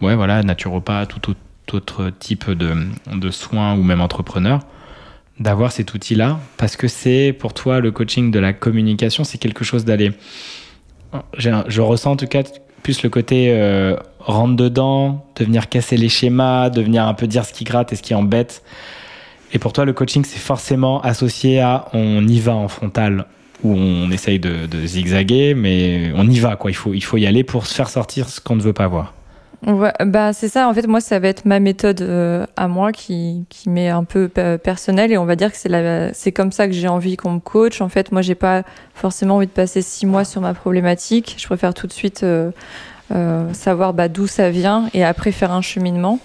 [0.00, 1.36] ouais voilà naturopathe ou tout
[1.72, 2.74] autre type de,
[3.12, 4.60] de soins ou même entrepreneur,
[5.38, 9.64] d'avoir cet outil-là parce que c'est pour toi le coaching de la communication, c'est quelque
[9.64, 10.12] chose d'aller.
[11.36, 12.42] Je ressens en tout cas
[12.82, 17.26] plus le côté euh, rentre dedans, de venir casser les schémas, de venir un peu
[17.26, 18.62] dire ce qui gratte et ce qui embête.
[19.52, 23.26] Et pour toi, le coaching, c'est forcément associé à on y va en frontal,
[23.62, 26.70] où on essaye de, zigzaguer, mais on y va, quoi.
[26.70, 28.88] Il faut, il faut y aller pour se faire sortir ce qu'on ne veut pas
[28.88, 29.14] voir.
[29.62, 30.68] Bah c'est ça.
[30.68, 34.04] En fait, moi, ça va être ma méthode euh, à moi qui, qui m'est un
[34.04, 37.16] peu personnelle et on va dire que c'est la, c'est comme ça que j'ai envie
[37.16, 37.82] qu'on me coach.
[37.82, 38.62] En fait, moi, j'ai pas
[38.94, 41.34] forcément envie de passer six mois sur ma problématique.
[41.38, 42.50] Je préfère tout de suite euh,
[43.12, 46.20] euh, savoir bah, d'où ça vient et après faire un cheminement.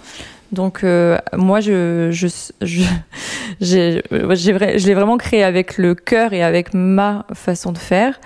[0.52, 2.28] Donc euh, moi, je, je,
[2.62, 2.82] je,
[3.60, 8.20] j'ai, je l'ai vraiment créé avec le cœur et avec ma façon de faire,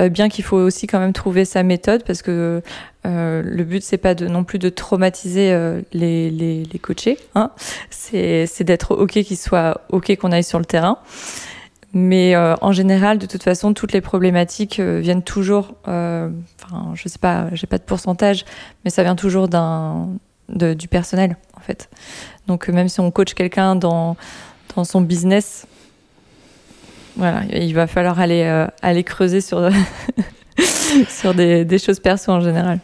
[0.00, 2.62] euh, bien qu'il faut aussi quand même trouver sa méthode parce que
[3.06, 7.18] euh, le but c'est pas de non plus de traumatiser euh, les, les, les coachés,
[7.34, 7.50] hein.
[7.90, 10.98] c'est, c'est d'être ok qu'ils soient ok qu'on aille sur le terrain.
[11.92, 17.18] Mais euh, en général, de toute façon, toutes les problématiques viennent toujours, enfin, je sais
[17.18, 18.44] pas, j'ai pas de pourcentage,
[18.84, 20.08] mais ça vient toujours d'un,
[20.48, 21.88] du personnel en fait.
[22.46, 24.16] Donc même si on coach quelqu'un dans,
[24.74, 25.66] dans son business,
[27.16, 29.70] voilà, il va falloir aller, euh, aller creuser sur,
[31.08, 32.78] sur des, des choses perso en général.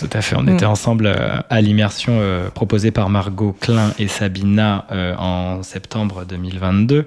[0.00, 0.34] Tout à fait.
[0.34, 0.70] On était mm.
[0.70, 7.06] ensemble euh, à l'immersion euh, proposée par Margot Klein et Sabina euh, en septembre 2022.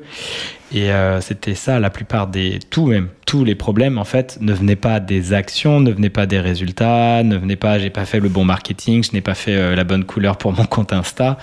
[0.75, 0.89] Et
[1.21, 4.99] c'était ça, la plupart des, tout même, tous les problèmes en fait ne venaient pas
[4.99, 8.43] des actions, ne venaient pas des résultats, ne venaient pas, j'ai pas fait le bon
[8.43, 11.37] marketing, je n'ai pas fait la bonne couleur pour mon compte Insta.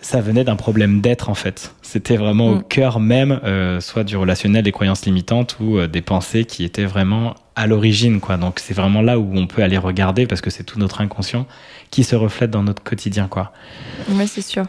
[0.00, 1.72] Ça venait d'un problème d'être en fait.
[1.82, 2.64] C'était vraiment au mm.
[2.64, 3.38] cœur même,
[3.78, 8.36] soit du relationnel, des croyances limitantes ou des pensées qui étaient vraiment à l'origine, quoi.
[8.36, 11.46] Donc c'est vraiment là où on peut aller regarder parce que c'est tout notre inconscient
[11.90, 13.52] qui se reflète dans notre quotidien, quoi.
[14.08, 14.64] Oui, c'est sûr.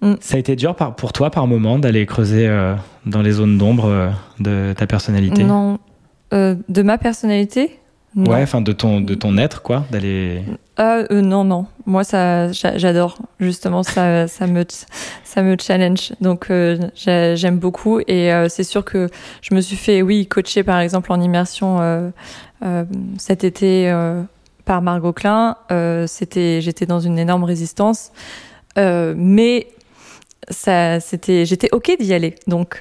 [0.00, 0.14] Mm.
[0.20, 2.74] Ça a été dur par, pour toi par moment d'aller creuser euh,
[3.06, 5.44] dans les zones d'ombre euh, de ta personnalité?
[5.44, 5.78] Non,
[6.32, 7.76] euh, de ma personnalité?
[8.16, 10.42] Ouais, enfin de ton de ton être quoi, d'aller.
[10.80, 14.64] Euh, euh, non non, moi ça j'adore justement ça ça me
[15.22, 19.08] ça me challenge donc euh, j'aime beaucoup et euh, c'est sûr que
[19.42, 22.12] je me suis fait oui coacher par exemple en immersion
[23.16, 23.92] cet été
[24.70, 25.56] par Margot Klein.
[26.06, 28.12] c'était j'étais dans une énorme résistance,
[28.76, 29.66] mais
[30.48, 32.80] ça c'était j'étais ok d'y aller donc.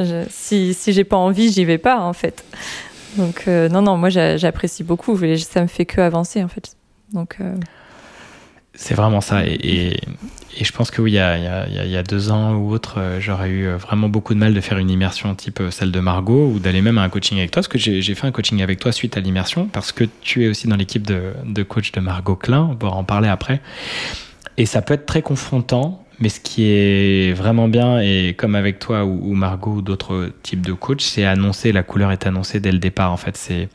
[0.00, 2.44] Je, si si j'ai pas envie, j'y vais pas en fait.
[3.16, 5.16] Donc euh, non, non, moi j'apprécie beaucoup.
[5.36, 6.76] Ça me fait que avancer en fait.
[7.12, 7.54] Donc euh,
[8.74, 9.44] c'est vraiment ça.
[9.46, 10.00] Et,
[10.60, 14.08] je pense que oui, il y a, deux ans ou autre, euh, j'aurais eu vraiment
[14.08, 17.02] beaucoup de mal de faire une immersion type celle de Margot ou d'aller même à
[17.02, 17.60] un coaching avec toi.
[17.60, 20.48] Parce que j'ai fait un coaching avec toi suite à l'immersion parce que tu es
[20.48, 22.68] aussi dans l'équipe de, coach de Margot Klein.
[22.70, 23.60] On pourra en parler après.
[24.56, 28.78] Et ça peut être très confrontant mais ce qui est vraiment bien, et comme avec
[28.78, 32.70] toi ou, Margot ou d'autres types de coachs, c'est annoncer, la couleur est annoncée dès
[32.70, 33.10] le départ.
[33.12, 33.68] En fait, c'est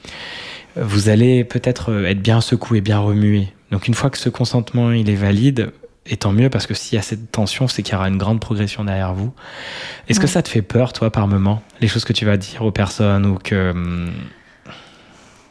[0.75, 3.49] vous allez peut-être être bien secoué, bien remué.
[3.71, 5.71] Donc une fois que ce consentement il est valide,
[6.05, 8.17] et tant mieux parce que s'il y a cette tension, c'est qu'il y aura une
[8.17, 9.31] grande progression derrière vous.
[10.07, 12.63] Est-ce que ça te fait peur, toi, par moment, les choses que tu vas dire
[12.63, 14.11] aux personnes ou que hum,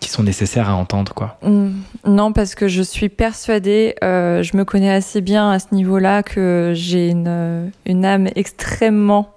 [0.01, 1.39] qui sont nécessaires à entendre, quoi?
[1.43, 1.71] Mm.
[2.07, 6.23] Non, parce que je suis persuadée, euh, je me connais assez bien à ce niveau-là,
[6.23, 9.35] que j'ai une, une âme extrêmement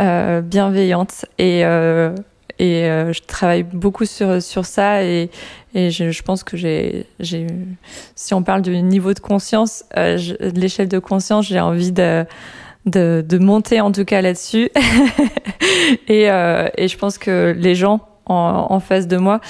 [0.00, 2.14] euh, bienveillante et, euh,
[2.58, 5.30] et euh, je travaille beaucoup sur, sur ça et,
[5.78, 7.06] et je, je pense que j'ai,
[8.16, 12.26] si on parle du niveau de conscience, euh, de l'échelle de conscience, j'ai envie de
[12.86, 14.70] de, de, monter en tout cas là-dessus.
[16.08, 19.40] et, euh, et je pense que les gens en, en face de moi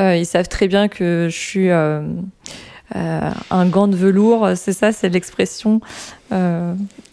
[0.00, 4.50] euh, ils savent très bien que je suis un gant de velours.
[4.56, 5.80] C'est ça, c'est l'expression.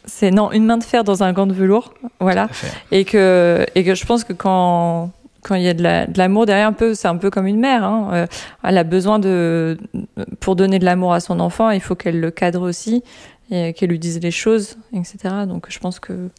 [0.05, 1.93] c'est non, une main de fer dans un gant de velours.
[2.19, 2.49] Voilà.
[2.91, 5.11] Et que, et que je pense que quand
[5.47, 7.83] quand il y a de l'amour derrière un peu c'est un peu comme une mère
[7.83, 8.27] hein.
[8.63, 9.77] elle a besoin de
[10.39, 13.03] pour donner de l'amour à son enfant il faut qu'elle le cadre aussi
[13.49, 16.29] et qu'elle lui dise les choses etc donc je pense que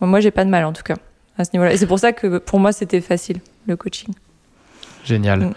[0.00, 0.96] moi j'ai pas de mal en tout cas
[1.38, 4.14] à ce niveau-là et c'est pour ça que pour moi c'était facile le coaching
[5.06, 5.40] Génial.
[5.40, 5.54] Mm.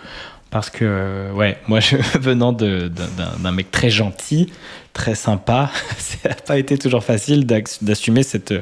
[0.51, 4.51] Parce que, ouais, moi, je, venant d'un mec très gentil,
[4.93, 8.54] très sympa, ça n'a pas été toujours facile d'assumer cette,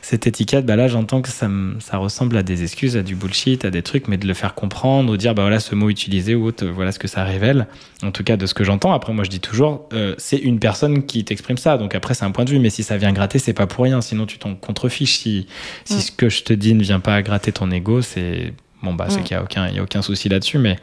[0.00, 0.66] cette étiquette.
[0.66, 1.48] Bah là, j'entends que ça,
[1.80, 4.54] ça ressemble à des excuses, à du bullshit, à des trucs, mais de le faire
[4.54, 7.66] comprendre ou dire, bah voilà, ce mot utilisé ou autre, voilà ce que ça révèle.
[8.02, 8.92] En tout cas, de ce que j'entends.
[8.92, 11.78] Après, moi, je dis toujours, euh, c'est une personne qui t'exprime ça.
[11.78, 13.84] Donc après, c'est un point de vue, mais si ça vient gratter, c'est pas pour
[13.84, 14.00] rien.
[14.00, 15.18] Sinon, tu t'en contrefiches.
[15.18, 15.46] Si,
[15.84, 19.06] si ce que je te dis ne vient pas gratter ton ego, c'est Bon, bah,
[19.08, 20.76] c'est qu'il n'y a, aucun, y a aucun souci là-dessus, mais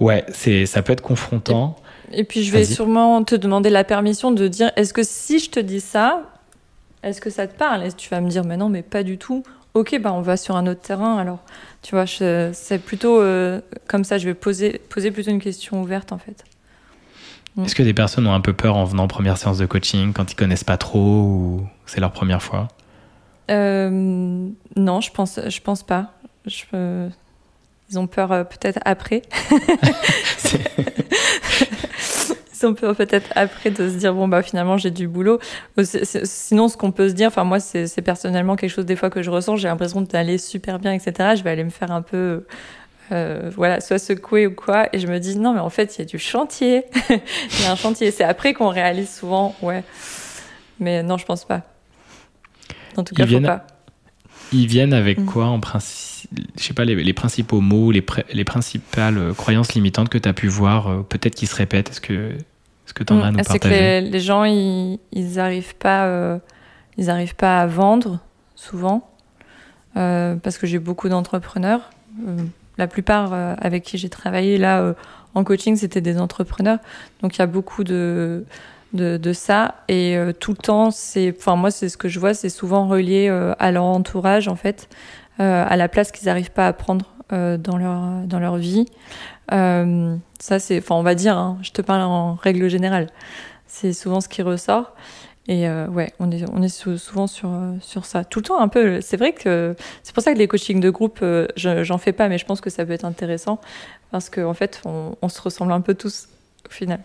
[0.00, 1.76] ouais, c'est, ça peut être confrontant.
[2.12, 5.50] Et, puis, je vais sûrement te demander la permission de dire est-ce que si je
[5.50, 6.22] te dis ça,
[7.02, 7.84] est-ce que ça te parle?
[7.84, 9.42] Et tu vas me dire mais non, mais pas du tout.
[9.74, 11.40] Ok, bah, on va sur un autre terrain alors.
[11.82, 16.12] Tu vois, c'est plutôt euh, comme ça, je vais poser, poser plutôt une question ouverte
[16.12, 16.44] en fait.
[17.56, 17.64] Mm.
[17.64, 20.12] Est-ce que des personnes ont un peu peur en venant en première séance de coaching
[20.12, 22.68] quand ils connaissent pas trop ou c'est leur première fois?
[23.50, 26.12] Euh, non, je pense, je pense pas.
[26.46, 27.08] Je, euh,
[27.90, 29.22] ils ont peur euh, peut-être après.
[32.62, 35.38] Ils ont peur peut-être après de se dire bon bah finalement j'ai du boulot.
[35.82, 39.10] C'est- Sinon ce qu'on peut se dire, enfin moi c'est personnellement quelque chose des fois
[39.10, 39.56] que je ressens.
[39.56, 41.34] J'ai l'impression d'aller super bien etc.
[41.36, 42.44] Je vais aller me faire un peu
[43.12, 45.98] euh, voilà soit secouer ou quoi et je me dis non mais en fait il
[46.00, 46.84] y a du chantier.
[47.10, 48.10] Il y a un chantier.
[48.10, 49.84] C'est après qu'on réalise souvent ouais.
[50.80, 51.62] Mais non je pense pas.
[52.96, 53.66] En tout Ils cas faut viennent- pas.
[54.52, 55.26] Ils viennent avec Mm.
[55.26, 56.15] quoi en principe?
[56.58, 58.02] Je sais pas, les, les principaux mots, les,
[58.44, 61.90] principales euh, croyances limitantes que tu as pu voir, euh, peut-être qui se répètent.
[61.90, 62.32] Est-ce que
[62.86, 64.98] est-ce que tu en as à nous Mm, C'est que partager les, les gens, ils,
[65.12, 66.38] ils arrivent pas, euh,
[66.96, 68.20] ils arrivent pas à vendre
[68.54, 69.10] souvent,
[69.96, 71.90] euh, parce que j'ai beaucoup d'entrepreneurs.
[72.26, 72.36] Euh,
[72.78, 74.94] la plupart avec qui j'ai travaillé là
[75.34, 76.78] en coaching, c'était des entrepreneurs.
[77.22, 78.44] Donc il y a beaucoup de
[78.92, 82.34] de, de ça et tout le temps, c'est, enfin moi c'est ce que je vois,
[82.34, 84.90] c'est souvent relié à leur entourage en fait,
[85.38, 88.86] à la place qu'ils n'arrivent pas à prendre euh, dans leur dans leur vie.
[89.52, 93.08] Euh, ça, c'est, enfin, on va dire, hein, je te parle en règle générale.
[93.66, 94.94] C'est souvent ce qui ressort.
[95.48, 98.24] Et euh, ouais, on est, on est sou- souvent sur, euh, sur ça.
[98.24, 99.00] Tout le temps, un peu.
[99.00, 102.12] C'est vrai que c'est pour ça que les coachings de groupe, euh, je- j'en fais
[102.12, 103.60] pas, mais je pense que ça peut être intéressant
[104.10, 106.28] parce qu'en en fait, on, on se ressemble un peu tous
[106.68, 106.98] au final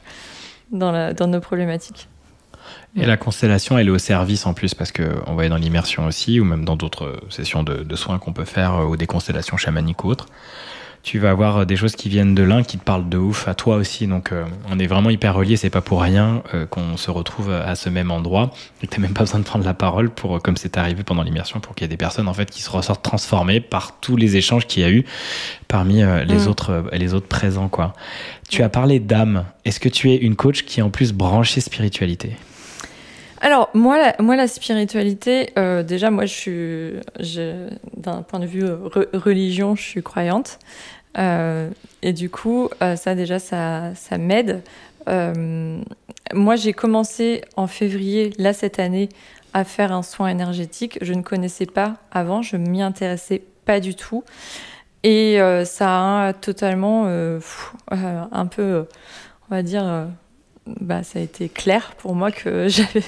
[0.71, 2.07] dans, la, dans nos problématiques.
[2.95, 5.57] Et la constellation, elle est au service en plus parce que on va être dans
[5.57, 8.97] l'immersion aussi, ou même dans d'autres sessions de, de soins qu'on peut faire, euh, ou
[8.97, 10.25] des constellations chamaniques ou autres.
[11.03, 13.47] Tu vas avoir euh, des choses qui viennent de l'un qui te parlent de ouf
[13.47, 14.05] à toi aussi.
[14.05, 15.57] Donc euh, on est vraiment hyper reliés.
[15.57, 18.51] C'est pas pour rien euh, qu'on se retrouve à ce même endroit
[18.83, 21.01] et que t'as même pas besoin de prendre la parole pour, euh, comme c'est arrivé
[21.03, 23.99] pendant l'immersion, pour qu'il y ait des personnes en fait qui se ressortent transformées par
[23.99, 25.03] tous les échanges qu'il y a eu
[25.67, 26.47] parmi euh, les Mm.
[26.49, 27.93] autres euh, les autres présents quoi.
[28.49, 29.45] Tu as parlé d'âme.
[29.65, 32.35] Est-ce que tu es une coach qui est en plus branchée spiritualité?
[33.43, 38.45] Alors, moi, la, moi, la spiritualité, euh, déjà, moi, je suis, je- d'un point de
[38.45, 40.59] vue euh, re- religion, je suis croyante.
[41.17, 41.69] Euh,
[42.03, 44.61] et du coup, euh, ça, déjà, ça, ça m'aide.
[45.09, 45.81] Euh,
[46.33, 49.09] moi, j'ai commencé en février, là, cette année,
[49.53, 50.99] à faire un soin énergétique.
[51.01, 54.23] Je ne connaissais pas avant, je m'y intéressais pas du tout.
[55.03, 57.05] Et ça a totalement,
[57.89, 58.85] un peu,
[59.49, 60.07] on va dire,
[60.67, 63.03] bah, ça a été clair pour moi que j'avais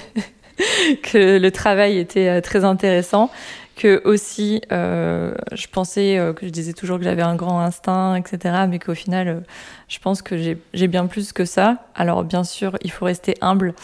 [1.02, 3.28] que le travail était euh, très intéressant,
[3.76, 8.16] que aussi euh, je pensais euh, que je disais toujours que j'avais un grand instinct,
[8.16, 8.66] etc.
[8.68, 9.40] Mais qu'au final, euh,
[9.88, 10.36] je pense que
[10.72, 11.86] j'ai bien plus que ça.
[11.94, 13.74] Alors bien sûr, il faut rester humble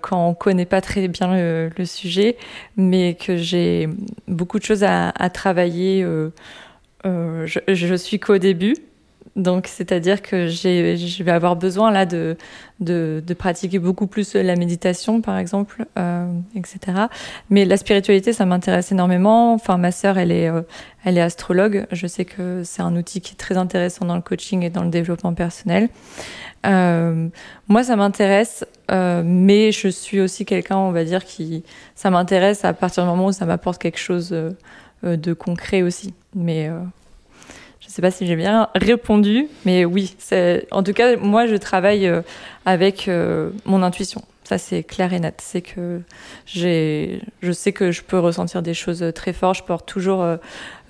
[0.00, 2.36] quand on connaît pas très bien le, sujet,
[2.76, 3.88] mais que j'ai
[4.28, 6.06] beaucoup de choses à, à travailler.
[7.04, 8.76] je, je suis qu'au début,
[9.38, 12.36] donc c'est-à-dire que je vais avoir besoin là de,
[12.80, 16.78] de, de pratiquer beaucoup plus la méditation, par exemple, euh, etc.
[17.48, 19.54] Mais la spiritualité, ça m'intéresse énormément.
[19.54, 20.62] Enfin, ma sœur, elle est, euh,
[21.04, 21.86] elle est astrologue.
[21.92, 24.82] Je sais que c'est un outil qui est très intéressant dans le coaching et dans
[24.82, 25.88] le développement personnel.
[26.66, 27.28] Euh,
[27.68, 32.64] moi, ça m'intéresse, euh, mais je suis aussi quelqu'un, on va dire, qui ça m'intéresse
[32.64, 36.14] à partir du moment où ça m'apporte quelque chose euh, de concret aussi.
[36.34, 36.70] Mais
[37.88, 40.16] euh, je sais pas si j'ai bien répondu, mais oui.
[40.70, 42.22] En tout cas, moi, je travaille euh,
[42.64, 44.22] avec euh, mon intuition.
[44.48, 45.42] Ça, c'est clair et net.
[45.44, 46.00] C'est que
[46.46, 49.58] je sais que je peux ressentir des choses très fortes.
[49.58, 50.38] Je porte toujours euh,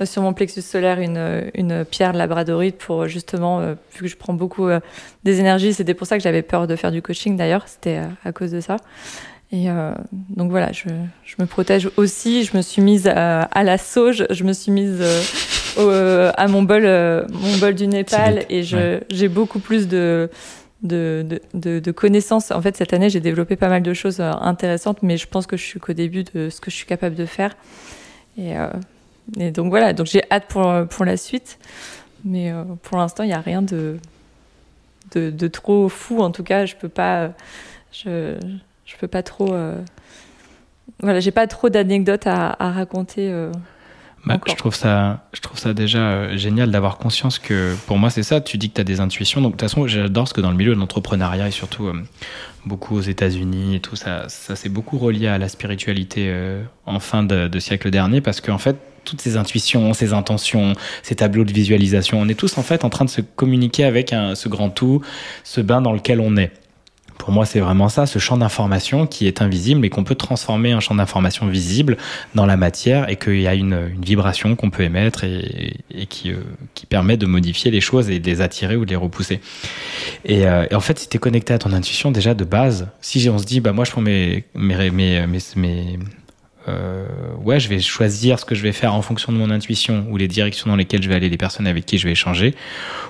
[0.05, 4.69] sur mon plexus solaire une, pierre labradorite pour justement, euh, vu que je prends beaucoup
[4.69, 4.79] euh,
[5.25, 7.67] des énergies, c'était pour ça que j'avais peur de faire du coaching d'ailleurs.
[7.67, 8.77] C'était euh, à cause de ça.
[9.51, 10.89] Et euh, donc voilà, je,
[11.41, 12.45] me protège aussi.
[12.45, 14.25] Je me suis mise à la sauge.
[14.31, 15.03] Je me suis mise
[15.79, 19.01] euh, à mon bol, euh, mon bol du Népal, et ouais.
[19.11, 20.31] j'ai beaucoup plus de
[20.83, 22.53] de, de, connaissances.
[22.53, 25.47] En fait, cette année, j'ai développé pas mal de choses euh, intéressantes, mais je pense
[25.49, 27.57] que je suis qu'au début de ce que je suis capable de faire.
[28.37, 28.69] Et, euh,
[29.39, 31.59] et donc voilà, donc j'ai hâte pour, pour la suite.
[32.25, 33.97] Mais pour l'instant, il n'y a rien de,
[35.15, 36.21] de, de trop fou.
[36.21, 37.31] En tout cas, je peux pas,
[37.93, 38.37] je,
[38.85, 39.55] je peux pas trop.
[41.01, 43.33] voilà, j'ai pas trop d'anecdotes à, à raconter.
[44.27, 48.11] Bah, je trouve ça, je trouve ça déjà euh, génial d'avoir conscience que, pour moi,
[48.11, 48.41] c'est ça.
[48.41, 49.41] Tu dis que tu as des intuitions.
[49.41, 51.95] Donc, de toute façon, j'adore ce que dans le milieu de l'entrepreneuriat et surtout euh,
[52.67, 57.01] beaucoup aux États-Unis et tout ça, ça s'est beaucoup relié à la spiritualité euh, en
[57.01, 61.45] fin de, de siècle dernier parce qu'en fait, toutes ces intuitions, ces intentions, ces tableaux
[61.45, 64.49] de visualisation, on est tous en fait en train de se communiquer avec un- ce
[64.51, 65.01] grand tout,
[65.45, 66.53] ce bain dans lequel on est.
[67.19, 70.75] Pour moi, c'est vraiment ça, ce champ d'information qui est invisible mais qu'on peut transformer
[70.75, 71.97] en champ d'information visible
[72.35, 76.37] dans la matière et qu'il y a une, vibration qu'on peut émettre et, qui, euh,
[76.75, 79.41] qui, permet de modifier les choses et de les attirer ou de les repousser.
[80.25, 83.29] Et, euh, en fait, si tu es connecté à ton intuition déjà de base, si
[83.29, 85.99] on se dit, bah moi je prends mes, mes, mes, mes
[86.69, 87.07] euh,
[87.43, 90.17] ouais, je vais choisir ce que je vais faire en fonction de mon intuition ou
[90.17, 92.55] les directions dans lesquelles je vais aller, les personnes avec qui je vais échanger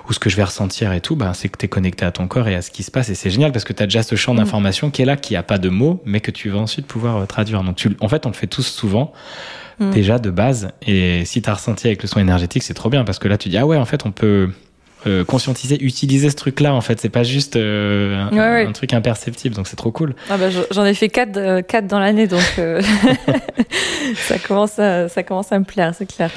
[0.07, 2.11] ou ce que je vais ressentir et tout, ben, c'est que tu es connecté à
[2.11, 3.09] ton corps et à ce qui se passe.
[3.09, 4.37] Et c'est génial parce que tu as déjà ce champ mm.
[4.37, 7.17] d'information qui est là, qui a pas de mots, mais que tu vas ensuite pouvoir
[7.17, 7.63] euh, traduire.
[7.63, 9.13] Donc, tu, en fait, on le fait tous souvent.
[9.79, 9.91] Mm.
[9.91, 13.05] Déjà de base, et si tu as ressenti avec le son énergétique, c'est trop bien
[13.05, 14.49] parce que là tu dis ah ouais, en fait, on peut,
[15.07, 16.99] euh, conscientiser, utiliser ce truc-là en fait.
[16.99, 20.13] C'est pas juste euh, un, truc imperceptible, donc c'est trop cool.
[20.29, 22.41] Ah bah, J'en ai fait quatre, euh, quatre dans l'année, donc
[24.15, 26.29] ça commence à, ça commence à me plaire, c'est clair.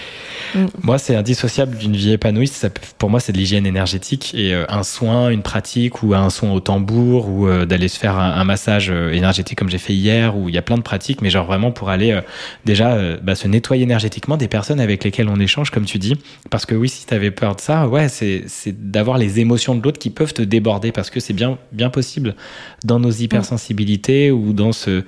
[0.54, 0.66] Mm.
[0.80, 2.46] Moi, c'est indissociable d'une vie épanouie.
[2.46, 6.52] Ça, pour moi, c'est de l'hygiène énergétique et un soin, une pratique ou un soin
[6.52, 10.36] au tambour ou d'aller se faire un, massage énergétique comme j'ai fait hier.
[10.36, 12.20] Où il y a plein de pratiques, mais genre vraiment pour aller
[12.64, 16.16] déjà bah, se nettoyer énergétiquement des personnes avec lesquelles on échange, comme tu dis.
[16.50, 19.74] Parce que oui, si tu avais peur de ça, ouais, c'est c'est d'avoir les émotions
[19.74, 22.36] de l'autre qui peuvent te déborder parce que c'est bien, bien possible
[22.84, 25.04] dans nos hypersensibilités ou dans ce,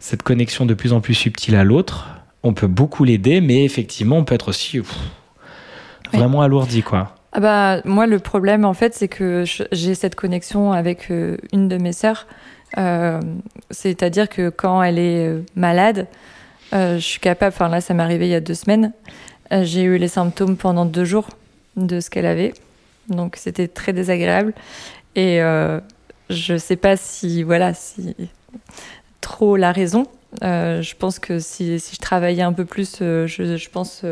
[0.00, 2.08] cette connexion de plus en plus subtile à l'autre.
[2.42, 4.80] On peut beaucoup l'aider, mais effectivement, on peut être aussi
[6.12, 7.14] vraiment alourdi, quoi.
[7.32, 11.68] Ah bah, moi, le problème, en fait, c'est que j'ai cette connexion avec euh, une
[11.68, 12.26] de mes sœurs.
[12.78, 13.20] Euh,
[13.70, 16.06] c'est-à-dire que quand elle est euh, malade,
[16.72, 18.92] je suis capable, enfin là, ça m'est arrivé il y a deux semaines,
[19.50, 21.28] j'ai eu les symptômes pendant deux jours
[21.76, 22.52] de ce qu'elle avait.
[23.08, 24.54] Donc c'était très désagréable.
[25.14, 25.80] Et euh,
[26.30, 28.14] je sais pas si, voilà, si
[29.20, 30.06] trop la raison.
[30.44, 34.04] Euh, je pense que si, si, je travaillais un peu plus, euh, je, je, pense.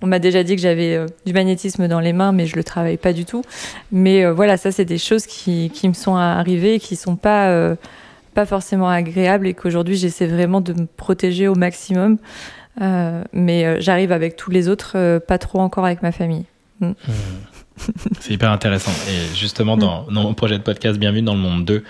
[0.00, 2.96] on m'a déjà dit que j'avais du magnétisme dans les mains, mais je le travaille
[2.96, 3.42] pas du tout.
[3.92, 7.76] Mais voilà, ça, c'est des choses qui, qui, me sont arrivées et qui sont pas,
[8.34, 12.18] pas forcément agréables et qu'aujourd'hui, j'essaie vraiment de me protéger au maximum.
[13.32, 16.46] mais j'arrive avec tous les autres, pas trop encore avec ma famille.
[16.80, 16.88] Mm.
[16.88, 16.94] Mmh.
[18.20, 18.92] C'est hyper intéressant.
[19.08, 21.84] Et justement, dans, mon projet de podcast Bienvenue dans le monde 2,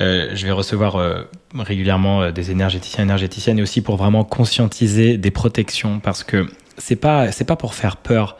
[0.00, 1.22] euh, je vais recevoir euh,
[1.54, 6.46] régulièrement euh, des énergéticiens, énergéticiennes, et aussi pour vraiment conscientiser des protections, parce que
[6.78, 8.38] c'est pas c'est pas pour faire peur,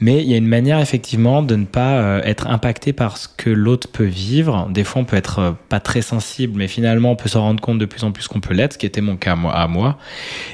[0.00, 3.48] mais il y a une manière effectivement de ne pas être impacté par ce que
[3.48, 4.66] l'autre peut vivre.
[4.70, 7.78] Des fois, on peut être pas très sensible, mais finalement, on peut s'en rendre compte
[7.78, 9.98] de plus en plus qu'on peut l'être, ce qui était mon cas à moi.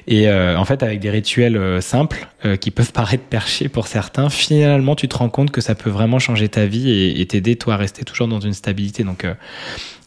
[0.06, 2.28] Et euh, en fait, avec des rituels simples
[2.60, 6.18] qui peuvent paraître perchés pour certains, finalement, tu te rends compte que ça peut vraiment
[6.18, 9.04] changer ta vie et t'aider toi à rester toujours dans une stabilité.
[9.04, 9.26] Donc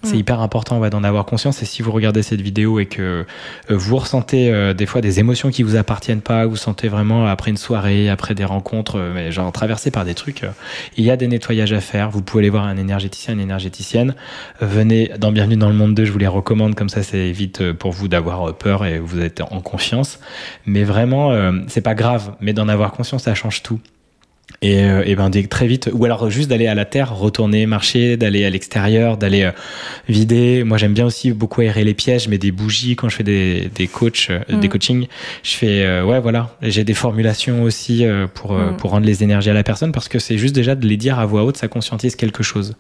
[0.05, 0.19] c'est mm.
[0.19, 1.61] hyper important d'en avoir conscience.
[1.61, 3.25] Et si vous regardez cette vidéo et que euh,
[3.69, 7.51] vous ressentez euh, des fois des émotions qui vous appartiennent pas, vous sentez vraiment après
[7.51, 10.43] une soirée, après des rencontres, euh, mais genre traversé par des trucs,
[10.97, 12.09] il y a des nettoyages à faire.
[12.09, 14.15] Vous pouvez aller voir un énergéticien, une énergéticienne.
[14.61, 16.75] venez dans Bienvenue dans le monde 2, je vous les recommande.
[16.75, 20.19] Comme ça, c'est évite pour vous d'avoir peur et vous êtes en confiance.
[20.65, 21.33] Mais vraiment,
[21.67, 22.24] c'est pas grave.
[22.39, 23.79] Mais d'en avoir conscience, ça change tout.
[24.61, 28.15] Et, euh, et, ben très vite ou alors juste d'aller à la terre retourner marcher
[28.15, 29.51] d'aller à l'extérieur d'aller euh,
[30.07, 33.23] vider moi j'aime bien aussi beaucoup aérer les pièges mets des bougies quand je fais
[33.23, 34.71] des des coachs euh, des mm.
[34.71, 35.07] coachings
[35.43, 38.77] je fais ouais voilà j'ai des formulations aussi pour mm.
[38.77, 41.19] pour rendre les énergies à la personne parce que c'est juste déjà de les dire
[41.19, 42.75] à voix haute ça conscientise quelque chose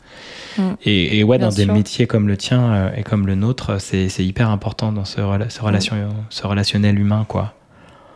[0.57, 0.61] mm.
[0.85, 4.23] et, et, ouais dans des métiers comme le tien et comme le nôtre c'est c'est
[4.23, 5.17] hyper important dans ce,
[5.49, 5.95] ce relation
[6.29, 7.53] ce relationnel humain quoi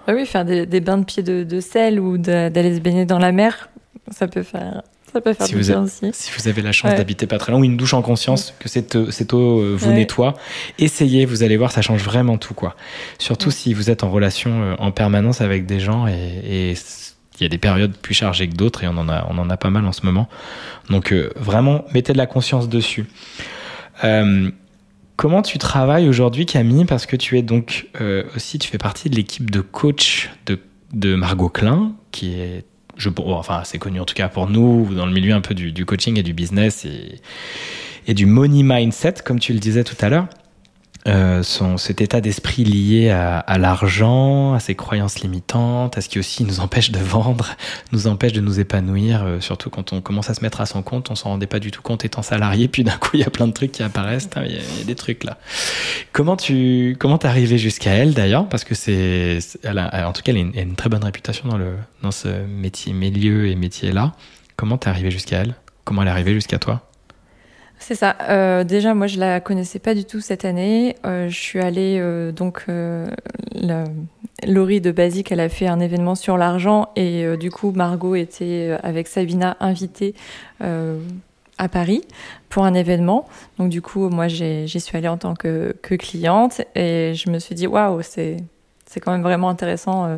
[0.09, 3.31] ah oui, faire des, bains de pieds de, sel ou d'aller se baigner dans la
[3.31, 3.69] mer,
[4.09, 4.81] ça peut faire.
[5.13, 6.09] Ça peut faire si, vous avez, aussi.
[6.13, 8.69] si vous avez la chance d'habiter pas très loin, ou une douche en conscience, que
[8.69, 10.35] cette, eau euh, vous nettoie,
[10.79, 12.55] essayez, vous allez voir, ça change vraiment tout.
[12.55, 12.75] quoi.
[13.19, 16.73] Surtout si vous êtes en relation euh, en permanence avec des gens et,
[17.39, 19.49] il y a des périodes plus chargées que d'autres et on en a, on en
[19.49, 20.27] a pas mal en ce moment.
[20.89, 23.05] Donc euh, vraiment, mettez de la conscience dessus.
[25.19, 26.85] Comment tu travailles aujourd'hui, Camille?
[26.85, 31.15] Parce que tu es donc euh, aussi, tu fais partie de l'équipe de coach de,
[31.15, 32.63] Margot Klein, qui est,
[32.95, 35.73] je, enfin, c'est connu en tout cas pour nous, dans le milieu un peu du,
[35.73, 37.19] du coaching et du business et,
[38.07, 40.29] et du money mindset, comme tu le disais tout à l'heure.
[41.07, 41.43] Euh,
[41.77, 46.59] cet état d'esprit lié à, l'argent, à ses croyances limitantes, à ce qui aussi nous
[46.59, 47.55] empêche de vendre,
[47.91, 50.81] nous empêche de nous épanouir, euh, surtout quand on commence à se mettre à son
[50.81, 53.23] compte, on s'en rendait pas du tout compte étant salarié, puis d'un coup il y
[53.23, 55.37] a plein de trucs qui apparaissent, il y, a des trucs là.
[56.11, 58.47] Comment tu comment t'es arrivé jusqu'à elle d'ailleurs?
[58.49, 61.47] Parce que c'est, en tout cas, elle a, une, elle a, une, très bonne réputation
[61.47, 64.13] dans le dans ce métier, milieu et métier là.
[64.57, 65.55] Comment t'es arrivé jusqu'à elle?
[65.85, 66.88] Comment elle est arrivée jusqu'à toi?
[67.79, 68.15] C'est ça.
[68.21, 70.95] Euh, déjà, moi, je la connaissais pas du tout cette année.
[71.05, 72.65] Euh, je suis allée euh, donc
[74.45, 78.77] Laurie de Basique, elle a fait un événement sur l'argent et du coup, Margot était
[78.83, 80.13] avec Sabina invitée
[80.61, 82.03] à Paris
[82.49, 83.27] pour un événement.
[83.57, 87.39] Donc du coup, moi, j'y suis allée en tant que, que, cliente et je me
[87.39, 88.37] suis dit, waouh, c'est
[88.89, 90.17] c'est quand même vraiment intéressant euh,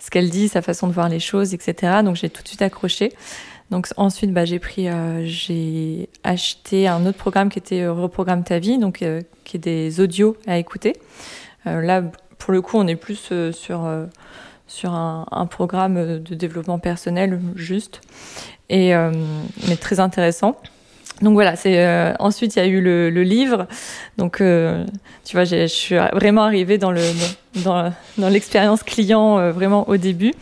[0.00, 2.02] ce qu'elle dit, sa façon de voir les choses, etc.
[2.04, 3.12] Donc j'ai tout de suite accroché.
[3.70, 8.58] Donc ensuite, bah, j'ai pris, euh, j'ai acheté un autre programme qui était Reprogramme ta
[8.58, 9.04] vie, donc
[9.44, 10.94] qui est des audios à écouter.
[11.64, 12.02] là,
[12.38, 13.86] pour le coup, on est plus sur
[14.68, 18.02] sur un, un, programme de développement personnel juste,
[18.68, 19.10] et euh,
[19.66, 20.56] mais très intéressant.
[21.22, 23.66] Donc voilà, c'est euh, ensuite il y a eu le, le livre.
[24.16, 24.84] Donc euh,
[25.24, 27.02] tu vois, je suis vraiment arrivée dans le
[27.64, 30.32] dans, dans l'expérience client euh, vraiment au début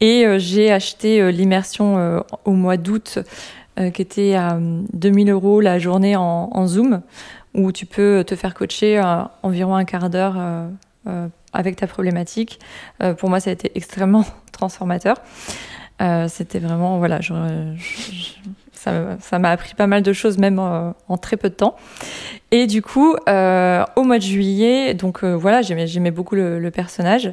[0.00, 3.18] et euh, j'ai acheté l'immersion au mois d'août
[3.92, 4.58] qui était à
[4.94, 7.02] 2000 euros la journée en, en, Zoom
[7.52, 9.02] où tu peux te faire coacher
[9.42, 10.36] environ un quart d'heure
[11.56, 12.60] avec ta problématique.
[13.02, 15.16] Euh, pour moi, ça a été extrêmement transformateur.
[16.02, 17.32] Euh, c'était vraiment, voilà, je,
[18.76, 21.76] ça m'a appris pas mal de choses, même en, en, très peu de temps.
[22.50, 27.32] Et du coup, euh, au mois de juillet, donc voilà, j'aimais beaucoup le, le personnage.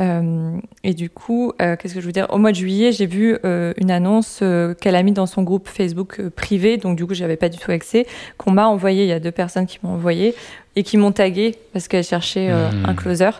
[0.00, 2.26] Euh, et du coup, euh, qu'est-ce que je veux dire?
[2.30, 4.42] Au mois de juillet, j'ai vu euh, une annonce
[4.80, 7.70] qu'elle a mis dans son groupe Facebook privé, donc du coup, j'avais pas du tout
[7.70, 8.06] accès,
[8.38, 9.04] qu'on m'a envoyé.
[9.04, 10.34] Il y a deux personnes qui m'ont envoyé
[10.76, 12.86] et qui m'ont tagué parce qu'elles cherchaient mmh.
[12.86, 13.30] un closer.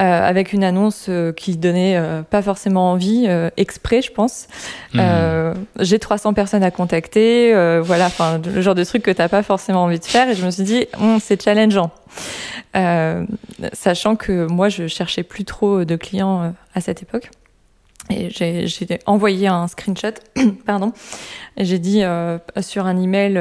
[0.00, 4.46] Euh, avec une annonce euh, qui donnait euh, pas forcément envie, exprès, je pense.
[4.94, 5.00] Mmh.
[5.80, 9.84] J'ai 300 personnes à contacter, voilà, enfin le genre de truc que t'as pas forcément
[9.84, 10.28] envie de faire.
[10.28, 11.90] Et je me suis dit, hum, c'est challengeant.
[13.72, 17.30] sachant que moi, je cherchais plus trop de clients à cette époque.
[18.10, 18.66] Et j'ai
[19.06, 20.14] envoyé un screenshot,
[20.66, 20.92] pardon.
[21.56, 22.02] J'ai dit
[22.60, 23.40] sur un email,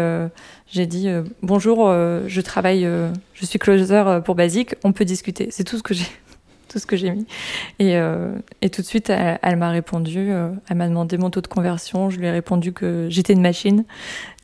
[0.70, 1.08] j'ai dit
[1.42, 2.88] bonjour, je travaille,
[3.34, 5.48] je suis closer pour Basic, on peut discuter.
[5.52, 6.06] C'est tout ce que j'ai
[6.72, 7.26] tout ce que j'ai mis.
[7.80, 11.42] Et, euh, et, tout de suite, elle, m'a répondu, euh, elle m'a demandé mon taux
[11.42, 13.84] de conversion, je lui ai répondu que j'étais une machine,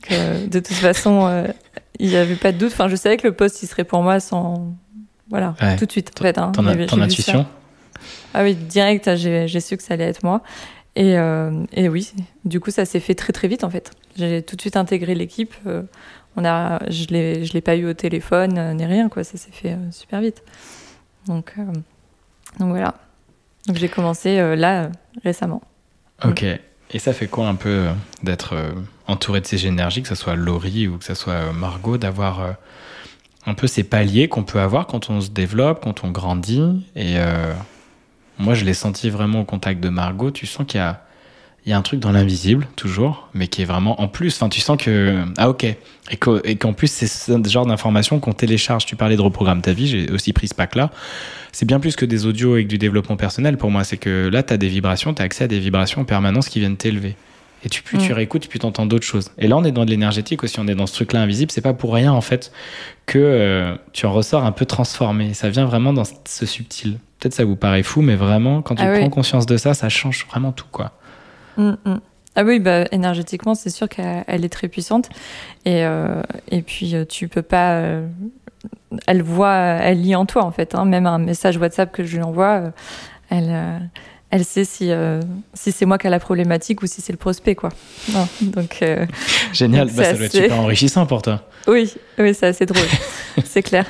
[0.02, 1.46] que de toute façon, euh,
[1.98, 2.72] il n'y avait pas de doute.
[2.72, 4.74] Enfin, je savais que le poste, il serait pour moi sans...
[5.30, 6.38] Voilà, tout de suite, en fait.
[6.38, 7.46] Hein, ton, intuition?
[8.32, 10.42] Ah oui, direct, j'ai su que ça allait être moi.
[10.96, 11.16] Et,
[11.72, 12.12] et oui,
[12.46, 13.90] du coup, ça s'est fait très très vite, en fait.
[14.16, 15.54] J'ai tout de suite intégré l'équipe.
[16.36, 19.22] on a, je ne l'ai pas eu au téléphone, ni rien, quoi.
[19.22, 20.42] Ça s'est fait super vite.
[21.26, 21.54] Donc...
[22.58, 22.94] Donc voilà.
[23.66, 24.88] Donc j'ai commencé euh, là euh,
[25.22, 25.62] récemment.
[26.24, 26.44] Ok.
[26.90, 27.92] Et ça fait quoi un peu euh,
[28.22, 28.56] d'être
[29.06, 32.56] entouré de ces énergies, que ce soit Laurie ou que ce soit Margot, d'avoir
[33.46, 36.86] un peu ces paliers qu'on peut avoir quand on se développe, quand on grandit?
[36.96, 37.16] Et
[38.38, 40.30] moi, je l'ai senti vraiment au contact de Margot.
[40.30, 41.02] Tu sens qu'il y a
[41.68, 44.34] il y a un truc dans l'invisible, toujours, mais qui est vraiment en plus.
[44.34, 45.22] Enfin, tu sens que.
[45.36, 45.66] Ah, ok.
[46.44, 48.86] Et qu'en plus, c'est ce genre d'informations qu'on télécharge.
[48.86, 50.90] Tu parlais de reprogramme ta vie, j'ai aussi pris ce pack-là.
[51.52, 53.84] C'est bien plus que des audios et que du développement personnel pour moi.
[53.84, 56.48] C'est que là, tu as des vibrations, tu as accès à des vibrations en permanence
[56.48, 57.16] qui viennent t'élever.
[57.66, 58.14] Et tu, plus tu mm.
[58.14, 59.30] réécoutes, plus tu entends d'autres choses.
[59.36, 61.52] Et là, on est dans de l'énergétique aussi, on est dans ce truc-là invisible.
[61.52, 62.50] C'est pas pour rien, en fait,
[63.04, 65.34] que euh, tu en ressors un peu transformé.
[65.34, 66.98] Ça vient vraiment dans ce subtil.
[67.18, 69.90] Peut-être ça vous paraît fou, mais vraiment, quand tu ah prends conscience de ça, ça
[69.90, 70.92] change vraiment tout, quoi.
[71.58, 72.00] Mm, mm.
[72.36, 75.08] Ah oui, bah, énergétiquement, c'est sûr qu'elle est très puissante.
[75.64, 77.72] Et, euh, et puis, euh, tu peux pas.
[77.72, 78.06] Euh,
[79.06, 80.76] elle voit, elle lit en toi, en fait.
[80.76, 80.84] Hein.
[80.84, 82.72] Même un message WhatsApp que je lui envoie,
[83.28, 83.90] elle,
[84.30, 84.90] elle sait si,
[85.52, 87.70] si c'est moi qui a la problématique ou si c'est le prospect, quoi.
[88.40, 88.84] donc,
[89.52, 91.47] Génial, bah, ça doit être super enrichissant pour toi.
[91.66, 92.86] Oui, oui, c'est assez drôle,
[93.44, 93.84] c'est clair.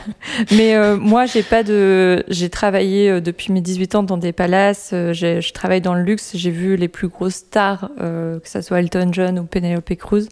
[0.50, 4.32] Mais euh, moi, j'ai pas de, j'ai travaillé euh, depuis mes 18 ans dans des
[4.32, 4.90] palaces.
[4.92, 6.32] Euh, je travaille dans le luxe.
[6.34, 10.28] J'ai vu les plus grosses stars, que ça soit Elton John ou Penelope Cruz.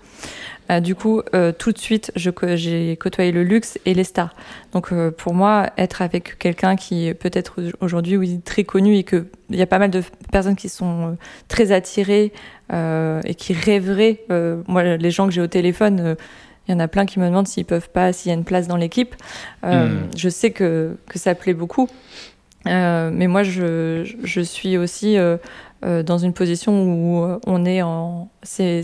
[0.80, 1.22] du coup,
[1.58, 4.34] tout de suite, j'ai côtoyé le luxe et les stars.
[4.72, 9.26] Donc, pour moi, être avec quelqu'un qui est peut-être aujourd'hui oui, très connu et que
[9.50, 11.16] il y a pas mal de personnes qui sont
[11.48, 12.32] très attirées
[12.72, 14.24] et qui rêveraient.
[14.66, 16.16] moi, les gens que j'ai au téléphone
[16.66, 18.44] il y en a plein qui me demandent s'ils peuvent pas, s'il y a une
[18.44, 19.14] place dans l'équipe.
[19.64, 20.10] Euh, hmm.
[20.16, 21.88] Je sais que, que ça plaît beaucoup.
[22.66, 25.36] Euh, mais moi, je, je suis aussi euh,
[26.02, 28.82] dans une position où on est en, c'est,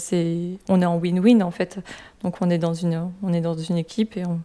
[0.68, 1.80] on est en win-win en fait.
[2.22, 4.40] Donc on est dans une, on est dans une équipe et on,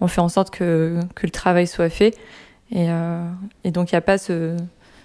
[0.00, 2.16] on fait en sorte que, que le travail soit fait.
[2.72, 2.88] Et,
[3.64, 4.56] et donc il n'y a pas ce,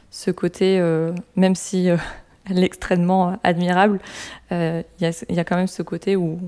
[0.10, 0.82] ce côté,
[1.36, 1.90] même si
[2.50, 4.00] elle est extrêmement admirable,
[4.50, 6.40] il y, a, y a quand même ce côté où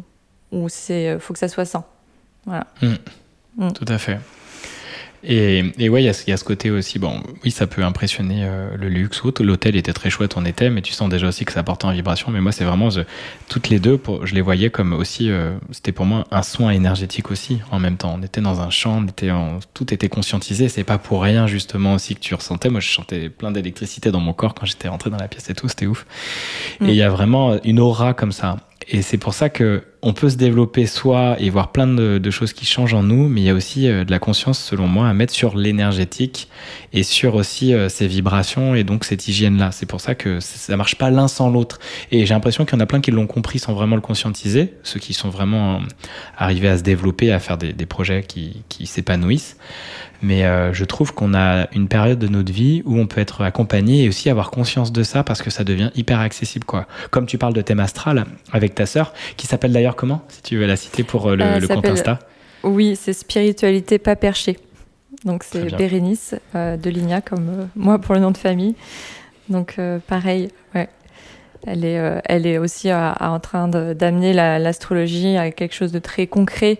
[0.51, 1.83] ou c'est euh, faut que ça soit sain.
[2.45, 2.67] Voilà.
[2.81, 2.95] Mm.
[3.57, 3.73] Mm.
[3.73, 4.19] Tout à fait.
[5.23, 6.99] Et, et ouais, il y, y, a ce côté aussi.
[6.99, 10.81] Bon, oui, ça peut impressionner euh, le luxe L'hôtel était très chouette, on était, mais
[10.81, 12.31] tu sens déjà aussi que ça portait en vibration.
[12.31, 12.89] Mais moi, c'est vraiment
[13.49, 13.97] toutes les deux.
[13.97, 15.29] Pour, je les voyais comme aussi.
[15.29, 17.59] Euh, c'était pour moi un soin énergétique aussi.
[17.71, 20.69] En même temps, on était dans un champ, on était en, tout était conscientisé.
[20.69, 22.69] C'est pas pour rien justement aussi que tu ressentais.
[22.69, 25.55] Moi, je sentais plein d'électricité dans mon corps quand j'étais rentré dans la pièce et
[25.55, 25.67] tout.
[25.67, 26.05] C'était ouf.
[26.79, 26.89] Et mm.
[26.89, 28.57] il y a vraiment une aura comme ça.
[28.87, 32.53] Et c'est pour ça que on peut se développer soi et voir plein de, choses
[32.53, 35.07] qui changent en nous, mais il y a aussi euh, de la conscience, selon moi,
[35.07, 36.49] à mettre sur l'énergétique
[36.93, 39.71] et sur aussi euh, ces vibrations et donc cette hygiène-là.
[39.71, 41.79] C'est pour ça que ça marche pas l'un sans l'autre.
[42.11, 44.73] Et j'ai l'impression qu'il y en a plein qui l'ont compris sans vraiment le conscientiser,
[44.83, 45.81] ceux qui sont vraiment
[46.37, 49.57] arrivés à se développer, à faire des, projets qui, s'épanouissent.
[50.21, 53.43] Mais euh, je trouve qu'on a une période de notre vie où on peut être
[53.43, 56.65] accompagné et aussi avoir conscience de ça parce que ça devient hyper accessible.
[56.65, 56.87] Quoi.
[57.11, 60.57] Comme tu parles de thème astral avec ta sœur, qui s'appelle d'ailleurs comment Si tu
[60.57, 62.19] veux la citer pour euh, le, euh, compte Insta?
[62.63, 64.57] Oui, c'est Spiritualité pas perchée.
[65.25, 68.75] Donc c'est Bérénice de Ligna, comme moi pour le nom de famille.
[69.49, 69.77] Donc
[70.07, 70.89] pareil, ouais.
[71.65, 76.77] Elle est, elle est aussi en train d'amener l'astrologie à quelque chose de très concret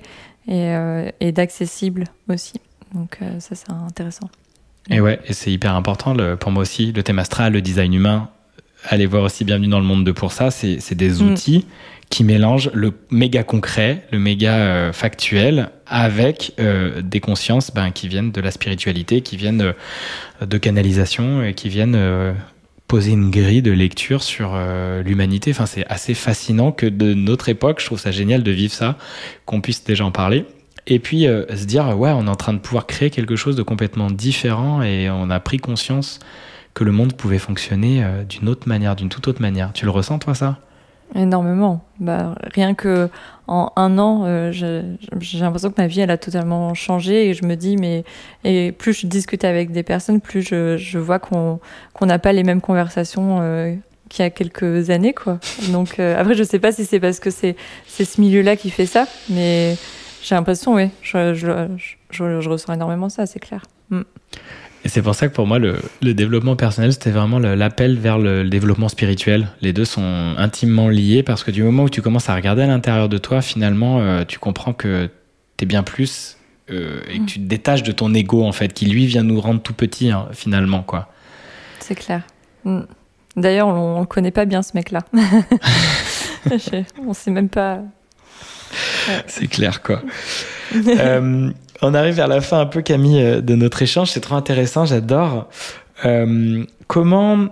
[0.48, 0.72] et,
[1.20, 2.62] et d'accessible aussi.
[2.94, 4.30] Donc euh, ça, c'est intéressant.
[4.90, 8.30] Et ouais, et c'est hyper important pour moi aussi, le thème astral, le design humain.
[8.84, 10.52] Allez voir aussi Bienvenue dans le monde de pour ça.
[10.52, 11.32] C'est des mm.
[11.32, 11.66] outils
[12.10, 18.08] qui mélangent le méga concret, le méga euh, factuel, avec euh, des consciences ben, qui
[18.08, 19.74] viennent de la spiritualité, qui viennent
[20.42, 22.36] de canalisation et qui viennent
[22.88, 24.58] poser une grille de lecture sur
[25.04, 25.52] l'humanité.
[25.52, 28.98] Enfin, c'est assez fascinant que de notre époque, je trouve ça génial de vivre ça,
[29.46, 30.46] qu'on puisse déjà en parler.
[30.88, 33.56] Et puis euh, se dire, ouais, on est en train de pouvoir créer quelque chose
[33.56, 36.20] de complètement différent et on a pris conscience
[36.78, 39.74] que le monde pouvait fonctionner euh, d'une autre manière, d'une toute autre manière.
[39.74, 40.60] Tu le ressens, toi, ça?
[41.16, 41.84] Énormément.
[42.00, 43.10] Bah, rien que
[43.48, 47.46] en un an, euh, j'ai l'impression que ma vie, elle a totalement changé et je
[47.46, 48.04] me dis, mais
[48.44, 51.60] et plus je discute avec des personnes, plus je, je vois qu'on
[52.00, 53.40] n'a pas les mêmes conversations
[54.10, 55.40] qu'il y a quelques années, quoi.
[55.72, 57.56] Donc après, je sais pas si c'est parce que c'est
[57.88, 59.78] ce milieu-là qui fait ça, mais
[60.22, 60.90] j'ai l'impression, oui.
[61.02, 61.50] Je, je,
[62.12, 63.64] je, ressens énormément ça, c'est clair.
[63.90, 64.02] Mm.
[64.88, 68.18] Et c'est pour ça que pour moi, le, le développement personnel, c'était vraiment l'appel vers
[68.18, 69.50] le, développement spirituel.
[69.60, 72.68] Les deux sont intimement liés parce que du moment où tu commences à regarder à
[72.68, 75.10] l'intérieur de toi, finalement, euh, tu comprends que
[75.58, 76.38] tu es bien plus
[76.72, 77.26] euh, et que mm.
[77.26, 80.10] tu te détaches de ton ego, en fait, qui lui vient nous rendre tout petit,
[80.10, 81.12] hein, finalement, quoi.
[81.82, 82.22] C'est clair.
[82.64, 82.84] Mm.
[83.36, 85.02] D'ailleurs, on ne connaît pas bien ce mec-là.
[87.06, 87.82] on sait même pas
[89.28, 90.02] c'est clair, quoi.
[90.88, 91.52] Euh,
[91.82, 94.12] on arrive vers la fin un peu, Camille, euh, de notre échange.
[94.12, 95.48] C'est trop intéressant, j'adore.
[96.06, 97.48] Euh, comment.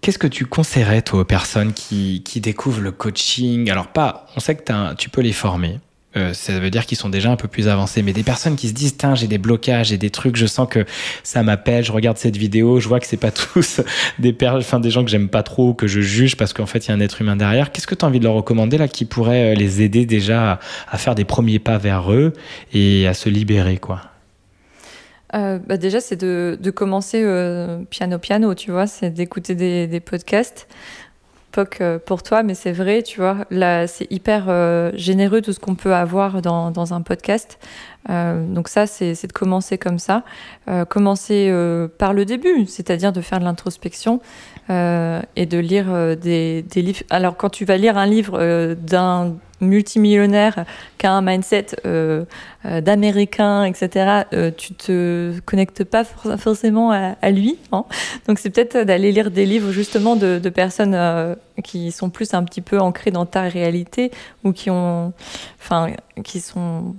[0.00, 3.70] Qu'est-ce que tu conseillerais, toi, aux personnes qui, qui découvrent le coaching?
[3.70, 4.26] Alors, pas.
[4.36, 5.78] On sait que tu peux les former.
[6.16, 8.02] Euh, ça veut dire qu'ils sont déjà un peu plus avancés.
[8.02, 10.68] Mais des personnes qui se disent, tiens, j'ai des blocages, j'ai des trucs, je sens
[10.68, 10.84] que
[11.22, 13.80] ça m'appelle, je regarde cette vidéo, je vois que c'est pas tous
[14.18, 16.88] des, enfin, des gens que j'aime pas trop, que je juge parce qu'en fait, il
[16.88, 17.70] y a un être humain derrière.
[17.70, 20.58] Qu'est-ce que tu as envie de leur recommander là qui pourrait euh, les aider déjà
[20.88, 22.32] à, faire des premiers pas vers eux
[22.72, 24.02] et à se libérer, quoi?
[25.32, 27.24] Euh, bah déjà, c'est de, commencer
[27.88, 30.66] piano piano, tu vois, c'est d'écouter des podcasts.
[31.58, 35.60] Euh, pour toi, mais c'est vrai, tu vois, là, c'est hyper euh, généreux tout ce
[35.60, 37.58] qu'on peut avoir dans, dans un podcast.
[38.08, 40.22] Euh, donc ça, c'est de commencer comme ça.
[40.88, 41.52] commencer
[41.98, 44.20] par le début, c'est-à-dire de faire de l'introspection
[44.68, 47.02] et de lire des, des, livres.
[47.10, 50.64] Alors quand tu vas lire un livre d'un multimillionnaire
[50.98, 52.24] qui a un mindset euh,
[52.64, 57.58] euh, d'américain, etc., euh, tu te connectes pas forcément à, lui.
[57.72, 57.84] Hein.
[58.26, 62.60] Donc c'est peut-être d'aller lire des livres justement de, personnes qui sont plus un petit
[62.60, 64.10] peu ancrées dans ta réalité
[64.42, 65.12] ou qui ont,
[65.60, 65.90] enfin,
[66.24, 66.96] qui sont,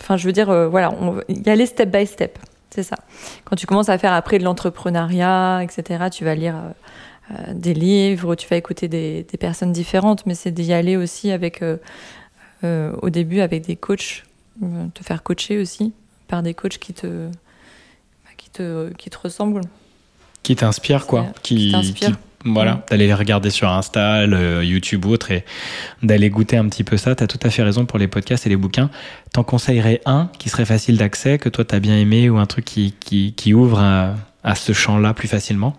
[0.00, 0.92] enfin, je veux dire, voilà,
[1.28, 2.38] il y a les step by step.
[2.70, 2.96] C'est ça.
[3.44, 6.56] Quand tu commences à faire après de l'entrepreneuriat, etc., tu vas lire
[7.30, 11.62] euh, des livres, tu vas écouter des, personnes différentes, mais c'est d'y aller aussi avec,
[11.62, 11.76] euh,
[12.64, 14.24] euh, au début avec des coachs,
[14.94, 15.92] te faire coacher aussi
[16.26, 19.60] par des coachs qui te, bah, qui te, qui te ressemblent.
[20.42, 21.26] Qui t'inspirent, quoi.
[21.42, 21.74] Qui,
[22.44, 22.82] voilà, mm.
[22.90, 24.24] d'aller les regarder sur Insta,
[24.62, 25.44] YouTube ou autre, et
[26.02, 27.14] d'aller goûter un petit peu ça.
[27.14, 28.90] Tu as tout à fait raison pour les podcasts et les bouquins.
[29.32, 32.46] T'en conseillerais un qui serait facile d'accès, que toi tu as bien aimé, ou un
[32.46, 35.76] truc qui, qui, qui ouvre à ce champ-là plus facilement?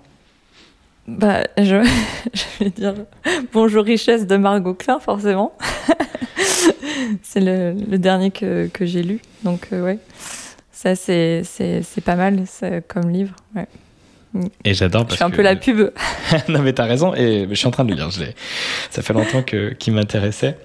[1.17, 1.83] Bah, je,
[2.33, 2.93] je, vais dire
[3.53, 5.53] Bonjour richesse de Margot Klein, forcément.
[7.23, 9.19] c'est le, le, dernier que, que j'ai lu.
[9.43, 9.99] Donc, euh, ouais,
[10.71, 12.43] ça, c'est, c'est, c'est pas mal
[12.87, 13.35] comme livre.
[13.55, 13.67] Ouais.
[14.63, 15.91] Et j'adore parce Je fais un peu la pub.
[16.49, 17.15] non, mais t'as raison.
[17.15, 18.11] Et je suis en train de le lire.
[18.11, 18.23] Je
[18.91, 20.57] ça fait longtemps que, qu'il m'intéressait.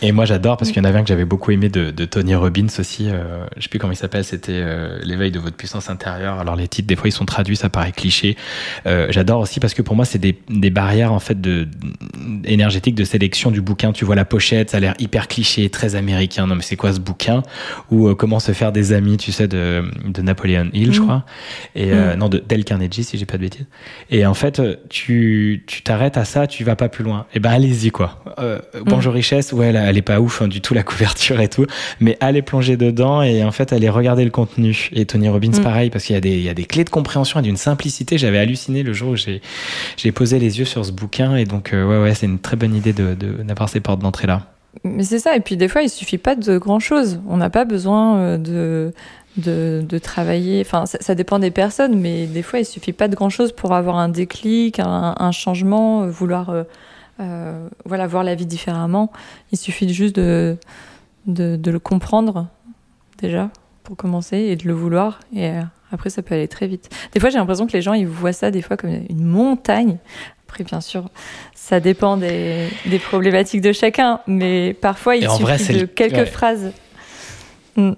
[0.00, 2.04] Et moi, j'adore parce qu'il y en avait un que j'avais beaucoup aimé de, de
[2.04, 3.08] Tony Robbins aussi.
[3.08, 4.24] Euh, je sais plus comment il s'appelle.
[4.24, 6.38] C'était euh, l'éveil de votre puissance intérieure.
[6.40, 8.36] Alors les titres, des fois, ils sont traduits, ça paraît cliché.
[8.86, 11.68] Euh, j'adore aussi parce que pour moi, c'est des, des, barrières en fait de
[12.44, 13.92] énergétiques de sélection du bouquin.
[13.92, 16.46] Tu vois la pochette, ça a l'air hyper cliché, très américain.
[16.46, 17.42] Non, mais c'est quoi ce bouquin?
[17.90, 21.04] Ou euh, comment se faire des amis, tu sais, de, de Napoleon Hill, je mm.
[21.04, 21.24] crois.
[21.74, 22.14] Et mm.
[22.14, 23.66] non, de Del Carnegie, si j'ai pas de bêtises.
[24.10, 27.26] Et en fait, tu tu t'arrêtes à ça, tu vas pas plus loin.
[27.32, 28.22] Et eh ben allez-y quoi.
[28.38, 28.82] Mm.
[28.84, 31.66] Bonjour richesse, ouais elle est pas ouf hein, du tout la couverture et tout,
[32.00, 34.88] mais allez plonger dedans et en fait allez regarder le contenu.
[34.92, 35.62] Et Tony Robbins mm.
[35.62, 37.56] pareil parce qu'il y a des il y a des clés de compréhension et d'une
[37.56, 38.18] simplicité.
[38.18, 39.42] J'avais halluciné le jour où j'ai
[39.96, 42.74] j'ai posé les yeux sur ce bouquin et donc ouais ouais c'est une très bonne
[42.74, 44.46] idée de d'avoir ces portes d'entrée là.
[44.84, 45.36] Mais c'est ça.
[45.36, 47.20] Et puis des fois, il suffit pas de grand chose.
[47.28, 48.92] On n'a pas besoin de,
[49.36, 50.62] de, de travailler.
[50.64, 53.74] Enfin, ça, dépend des personnes, mais des fois, il suffit pas de grand chose pour
[53.74, 56.50] avoir un déclic, un, un changement, vouloir
[57.22, 59.12] euh, voilà, voir la vie différemment.
[59.52, 60.56] Il suffit juste de,
[61.26, 62.48] de, de, le comprendre,
[63.18, 63.50] déjà,
[63.84, 65.20] pour commencer, et de le vouloir.
[65.34, 66.90] Et euh, après, ça peut aller très vite.
[67.12, 69.98] Des fois, j'ai l'impression que les gens, ils voient ça des fois comme une montagne.
[70.46, 71.08] Après, bien sûr,
[71.54, 76.72] ça dépend des, des problématiques de chacun, mais parfois, il suffit de quelques phrases.
[77.76, 77.92] Hmm.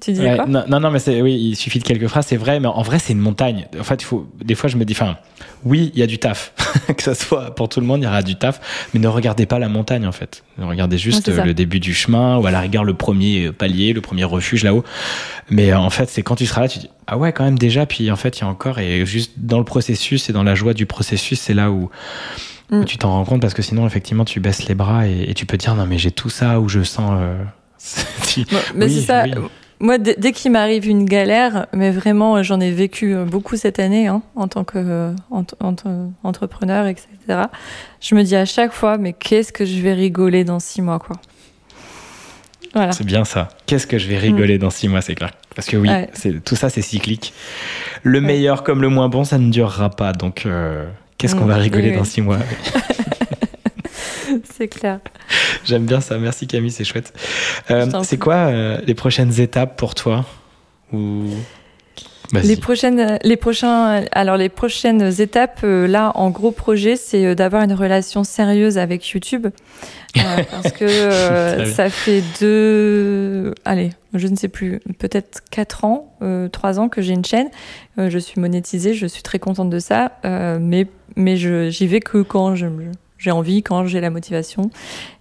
[0.00, 2.68] Tu disais quoi non, non, mais oui, il suffit de quelques phrases, c'est vrai, mais
[2.68, 3.66] en vrai, c'est une montagne.
[3.78, 5.16] En fait, il faut, des fois, je me dis, enfin,
[5.64, 6.52] oui, il y a du taf.
[6.96, 8.60] que ça soit pour tout le monde, il y aura du taf,
[8.92, 10.44] mais ne regardez pas la montagne, en fait.
[10.58, 14.24] Regardez juste le début du chemin, ou à la rigueur, le premier palier, le premier
[14.24, 14.84] refuge là-haut.
[15.48, 17.58] Mais euh, en fait, c'est quand tu seras là, tu dis, ah ouais, quand même
[17.58, 20.44] déjà, puis en fait, il y a encore, et juste dans le processus et dans
[20.44, 21.90] la joie du processus, c'est là où,
[22.70, 22.84] mm.
[22.84, 25.56] tu t'en rends compte, parce que sinon, effectivement, tu baisses les bras et, tu peux
[25.56, 27.18] dire, non, mais j'ai tout ça, où je sens.
[27.20, 27.42] Euh,
[28.74, 29.24] mais c'est ça.
[29.80, 34.08] Moi, dès qu'il m'arrive une galère, mais vraiment, j'en ai vécu euh, beaucoup cette année
[34.08, 37.44] hein, en tant qu'entrepreneur, euh, etc.
[37.98, 40.98] Je me dis à chaque fois, mais qu'est-ce que je vais rigoler dans six mois,
[40.98, 41.16] quoi.
[42.74, 42.92] Voilà.
[42.92, 43.48] C'est bien ça.
[43.66, 44.60] Qu'est-ce que je vais rigoler mm.
[44.60, 45.32] dans six mois, c'est clair.
[45.56, 45.90] Parce que oui,
[46.44, 47.32] tout ça, c'est cyclique.
[48.02, 50.12] Le meilleur comme le moins bon, ça ne durera pas.
[50.12, 50.86] Donc, euh,
[51.18, 51.48] qu'est-ce qu'on mm.
[51.48, 52.38] va rigoler dans six mois
[54.56, 55.00] c'est clair.
[55.64, 56.18] J'aime bien ça.
[56.18, 57.12] Merci Camille, c'est chouette.
[57.70, 60.24] Euh, c'est quoi euh, les prochaines étapes pour toi
[60.92, 61.24] Ou...
[62.44, 67.64] Les prochaines, les prochains, alors les prochaines étapes, euh, là, en gros projet, c'est d'avoir
[67.64, 69.48] une relation sérieuse avec YouTube,
[70.14, 76.16] parce que ça fait deux, allez, je ne sais plus, peut-être quatre ans,
[76.52, 77.48] trois ans que j'ai une chaîne.
[77.98, 80.12] je suis monétisée, je suis très contente de ça,
[80.60, 82.66] mais mais j'y vais que quand je
[83.20, 84.70] j'ai envie, quand j'ai la motivation,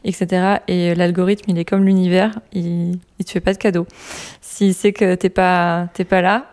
[0.04, 0.58] etc.
[0.68, 3.86] Et l'algorithme, il est comme l'univers, il, il te fait pas de cadeau.
[4.42, 6.46] S'il sait que t'es pas, t'es pas là,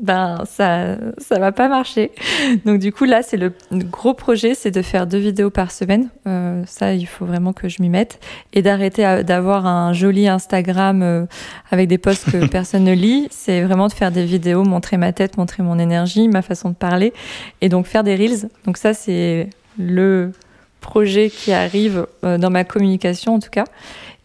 [0.00, 2.10] ben ça, ça va pas marcher.
[2.64, 6.08] Donc du coup là, c'est le gros projet, c'est de faire deux vidéos par semaine.
[6.26, 8.20] Euh, ça, il faut vraiment que je m'y mette
[8.52, 11.26] et d'arrêter d'avoir un joli Instagram euh,
[11.70, 13.28] avec des posts que personne ne lit.
[13.30, 16.74] C'est vraiment de faire des vidéos, montrer ma tête, montrer mon énergie, ma façon de
[16.74, 17.12] parler,
[17.60, 18.48] et donc faire des reels.
[18.66, 19.48] Donc ça, c'est
[19.78, 20.32] le
[20.84, 23.64] projet qui arrive euh, dans ma communication en tout cas.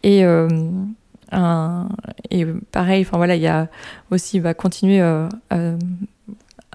[0.03, 0.47] Et, euh,
[2.29, 3.69] et pareil, enfin voilà, il y a
[4.11, 5.27] aussi va continuer euh,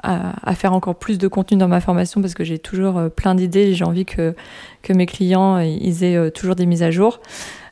[0.03, 3.75] à, faire encore plus de contenu dans ma formation parce que j'ai toujours plein d'idées.
[3.75, 4.35] J'ai envie que,
[4.83, 7.21] que mes clients ils aient toujours des mises à jour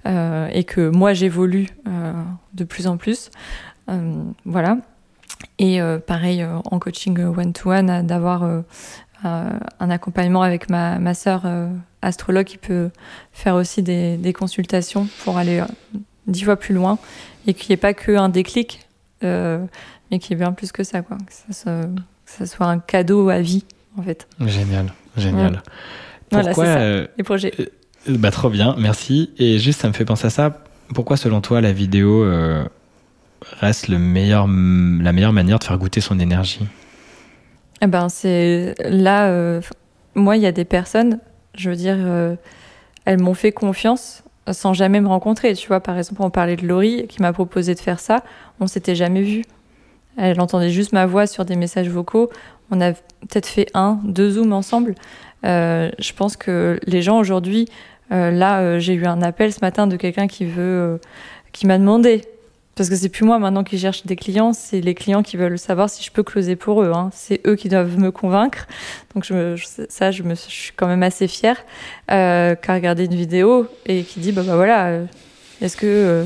[0.07, 1.69] et que moi j'évolue
[2.55, 3.31] de plus en plus.
[4.45, 4.79] voilà.
[5.59, 8.65] Et pareil, en coaching one-to-one, d'avoir
[9.25, 11.69] un accompagnement avec ma, ma sœur euh,
[12.03, 12.91] astrologue qui peut
[13.33, 16.99] faire aussi des, des consultations pour aller euh, dix fois plus loin
[17.47, 18.87] et qu'il n'y ait pas qu'un déclic,
[19.23, 19.65] euh,
[20.11, 21.19] mais qu'il y ait bien plus que ça, quoi.
[21.19, 21.55] Que
[22.27, 23.65] ça, soit, un cadeau à vie,
[23.97, 24.27] en fait.
[24.41, 25.63] Génial, génial.
[26.31, 27.53] Pourquoi, voilà, les projets.
[28.09, 29.31] bah, trop bien, merci.
[29.39, 30.63] Et juste, ça me fait penser à ça.
[30.95, 32.25] Pourquoi, selon toi, la vidéo
[33.61, 36.67] reste le meilleur, la meilleure manière de faire goûter son énergie?
[37.83, 39.61] Eh ben, c'est là, euh,
[40.15, 41.19] moi, il y a des personnes,
[41.57, 42.37] je veux dire, euh,
[43.05, 45.55] elles m'ont fait confiance sans jamais me rencontrer.
[45.55, 48.23] Tu vois, par exemple, on parlait de Laurie qui m'a proposé de faire ça.
[48.61, 49.43] On s'était jamais vu.
[50.17, 52.31] Elle entendait juste ma voix sur des messages vocaux.
[52.71, 54.95] On a peut-être fait un, deux zooms ensemble.
[55.45, 57.69] Euh, je pense que les gens aujourd'hui,
[58.11, 61.01] là, j'ai eu un appel ce matin de quelqu'un qui veut,
[61.53, 62.23] qui m'a demandé
[62.75, 65.59] parce que c'est plus moi maintenant qui cherche des clients, c'est les clients qui veulent
[65.59, 66.93] savoir si je peux closer pour eux.
[66.95, 67.11] Hein.
[67.13, 68.67] C'est eux qui doivent me convaincre.
[69.15, 69.57] Donc je
[69.89, 71.63] ça, je, me, suis quand même assez fière
[72.11, 75.05] euh, qu'à regarder une vidéo et qui dit bah, bah voilà, euh,
[75.61, 76.25] est-ce que euh,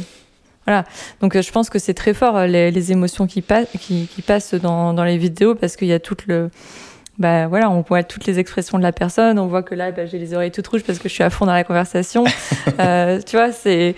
[0.67, 0.85] voilà.
[1.21, 4.23] Donc euh, je pense que c'est très fort les, les émotions qui, passent qui, qui,
[4.23, 6.51] passent dans, dans les vidéos parce qu'il y a tout le
[7.19, 10.05] bah voilà, on voit toutes les expressions de la personne, on voit que là, bah,
[10.07, 12.25] j'ai les oreilles toutes rouges parce que je suis à fond dans la conversation.
[12.81, 13.95] euh, tu vois, c'est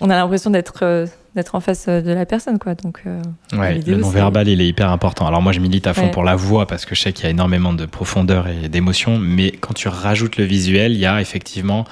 [0.00, 2.74] on a l'impression d'être euh, d'être en face euh, de la personne quoi.
[2.74, 3.20] Donc euh,
[3.52, 5.26] le non verbal il est hyper important.
[5.26, 7.26] Alors moi je milite à fond pour la voix parce que je sais qu'il y
[7.26, 11.20] a énormément de profondeur et d'émotion mais quand tu rajoutes le visuel il y a
[11.20, 11.84] effectivement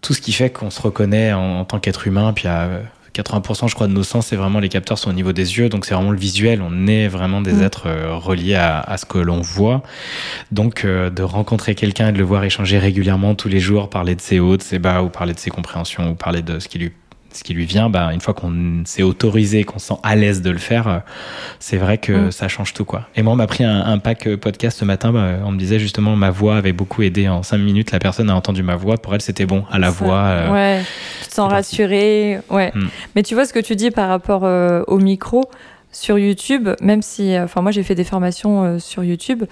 [0.00, 2.68] tout ce qui fait qu'on se reconnaît en, tant qu'être humain puis il y a
[3.14, 5.68] 80% je crois de nos sens, c'est vraiment les capteurs sont au niveau des yeux,
[5.68, 6.62] donc c'est vraiment le visuel.
[6.62, 7.62] On est vraiment des mm.
[7.62, 9.82] êtres euh, reliés à, à, ce que l'on voit.
[10.52, 14.14] Donc euh, de rencontrer quelqu'un et de le voir échanger régulièrement tous les jours, parler
[14.14, 16.68] de ses hauts, de ses bas, ou parler de ses compréhensions, ou parler de ce
[16.68, 16.92] qui lui
[17.32, 20.50] ce qui lui vient, bah, une fois qu'on s'est autorisé, qu'on sent à l'aise de
[20.50, 20.98] le faire, euh,
[21.58, 22.30] c'est vrai que mm.
[22.30, 22.84] ça change tout.
[22.84, 23.08] quoi.
[23.16, 25.78] Et moi, on m'a pris un, pack euh, podcast ce matin, bah, on me disait
[25.78, 27.28] justement ma voix avait beaucoup aidé.
[27.28, 28.96] En cinq minutes, la personne a entendu ma voix.
[28.96, 30.18] Pour elle, c'était bon, à la voix.
[30.18, 30.84] Euh, ouais,
[31.22, 32.40] tu te sens rassuré.
[32.48, 32.72] Ouais.
[32.74, 32.86] Mm.
[33.14, 35.48] Mais tu vois ce que tu dis par rapport au micro
[35.90, 39.44] sur YouTube, même si, enfin moi j'ai fait des formations sur YouTube,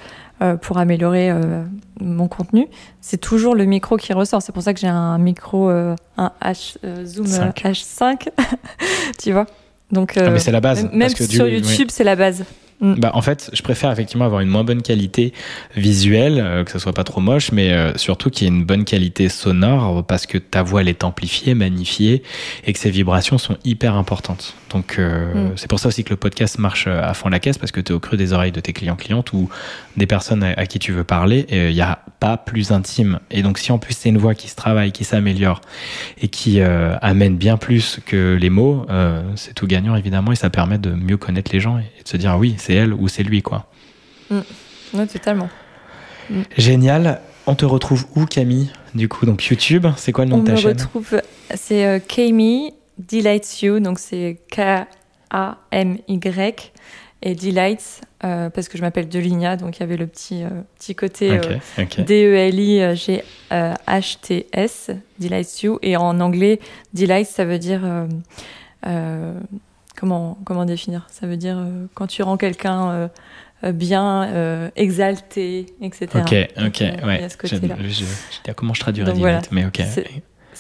[0.43, 1.65] euh, pour améliorer euh,
[1.99, 2.69] mon contenu,
[3.01, 4.43] c'est toujours le micro qui ressort.
[4.43, 6.77] C'est pour ça que j'ai un micro, euh, un H,
[7.07, 8.29] Zoom H5,
[9.19, 9.47] tu vois?
[9.91, 10.91] Donc, ah, mais c'est la base.
[10.93, 12.45] Même sur YouTube, c'est la base.
[12.81, 12.95] Mm.
[12.95, 15.33] Bah, en fait, je préfère effectivement avoir une moins bonne qualité
[15.77, 18.65] visuelle, euh, que ce soit pas trop moche, mais euh, surtout qu'il y ait une
[18.65, 22.23] bonne qualité sonore parce que ta voix elle est amplifiée, magnifiée
[22.67, 24.55] et que ces vibrations sont hyper importantes.
[24.77, 25.53] Donc euh, mm.
[25.57, 27.93] c'est pour ça aussi que le podcast marche à fond la caisse parce que tu
[27.93, 29.49] es au creux des oreilles de tes clients clientes ou
[29.97, 33.19] des personnes à, qui tu veux parler et il n'y a pas plus intime.
[33.31, 35.63] Et donc si en plus c'est une voix qui se travaille, qui s'améliore
[36.21, 38.87] et qui amène bien plus que les mots,
[39.35, 42.17] c'est tout gagnant évidemment et ça permet de mieux connaître les gens et de se
[42.17, 43.67] dire ah oui c'est elle ou c'est lui, quoi.
[44.31, 44.41] Mm.
[44.95, 45.49] Oui, totalement.
[46.31, 46.43] Mm.
[46.57, 47.21] Génial.
[47.47, 50.57] On te retrouve où, Camille Du coup, donc YouTube, c'est quoi le nom de ta
[50.57, 50.67] chaîne?
[50.67, 51.21] On me retrouve,
[51.55, 56.73] c'est euh, Camille Delights You, donc c'est K-A-M-Y
[57.23, 60.51] et Delights, euh, parce que je m'appelle Deligna, donc il y avait le petit, euh,
[60.79, 61.41] petit côté
[61.99, 66.61] D-E-L-I-G-H-T-S, Delights You, et en anglais,
[66.93, 67.81] Delights, ça veut dire
[69.97, 71.07] comment, comment définir?
[71.11, 73.09] Ça veut dire euh, quand tu rends quelqu'un euh,
[73.65, 76.09] euh, bien, exalté, etc.
[76.15, 76.35] Ok,
[76.67, 77.27] ok, ouais.
[77.43, 77.57] Je,
[77.89, 78.05] je,
[78.53, 79.81] comment je traduirais voilà, mais ok.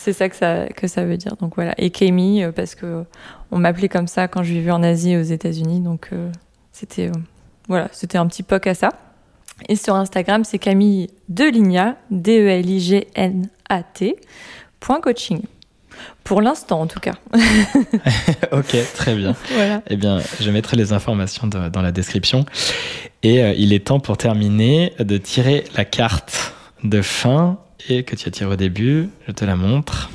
[0.06, 1.34] C'est ça que, ça que ça veut dire.
[1.36, 1.74] Donc voilà.
[1.78, 3.02] Et Camille, parce que
[3.50, 5.80] on m'appelait comme ça quand je vivais en Asie et aux États-Unis.
[5.80, 6.10] Donc
[6.70, 7.10] c'était
[7.66, 8.90] voilà, c'était un petit poc à ça.
[9.68, 14.16] Et sur Instagram, c'est Camille Deligna, D-E-L-I-G-N-A-T,
[14.78, 15.42] point coaching.
[16.22, 17.14] Pour l'instant, en tout cas.
[18.52, 19.34] ok, très bien.
[19.54, 19.82] Voilà.
[19.88, 22.46] Eh bien, je mettrai les informations dans la description.
[23.22, 26.54] Et euh, il est temps pour terminer de tirer la carte
[26.84, 27.58] de fin
[27.88, 29.08] et que tu as tiré au début.
[29.26, 30.10] Je te la montre.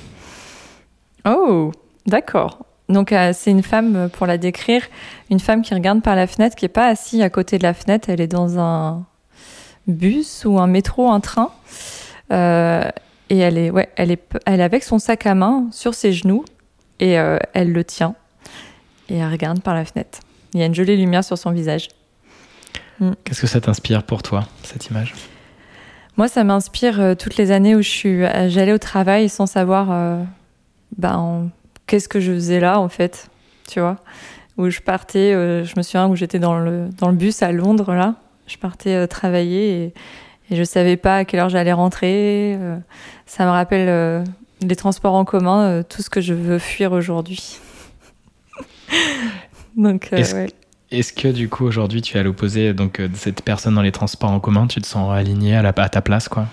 [1.25, 1.71] Oh,
[2.05, 2.65] d'accord.
[2.89, 4.83] Donc euh, c'est une femme, pour la décrire,
[5.29, 7.73] une femme qui regarde par la fenêtre, qui n'est pas assise à côté de la
[7.73, 9.05] fenêtre, elle est dans un
[9.87, 11.51] bus ou un métro, un train.
[12.31, 12.83] Euh,
[13.29, 16.11] et elle est, ouais, elle est, elle est avec son sac à main sur ses
[16.11, 16.43] genoux
[16.99, 18.15] et euh, elle le tient
[19.09, 20.19] et elle regarde par la fenêtre.
[20.53, 21.89] Il y a une jolie lumière sur son visage.
[22.99, 23.11] Mm.
[23.23, 25.13] Qu'est-ce que ça t'inspire pour toi, cette image?
[26.17, 29.45] Moi, ça m'inspire euh, toutes les années où je suis, euh, j'allais au travail sans
[29.45, 30.17] savoir
[30.97, 31.49] ben,
[31.87, 33.29] qu'est-ce que je faisais là, en fait,
[33.67, 33.97] tu vois.
[34.57, 37.93] Où je partais, je me souviens où j'étais dans le, dans le bus à Londres,
[37.93, 38.15] là.
[38.47, 39.93] Je partais travailler et
[40.51, 42.57] et je savais pas à quelle heure j'allais rentrer.
[42.59, 42.77] Euh,
[43.25, 44.23] ça me rappelle euh,
[44.61, 47.57] les transports en commun, euh, tout ce que je veux fuir aujourd'hui.
[49.77, 50.11] donc,
[50.91, 53.91] est-ce, que du coup aujourd'hui tu es à l'opposé donc de cette personne dans les
[53.91, 56.45] transports en commun, tu te sens aligné à, ta place quoi?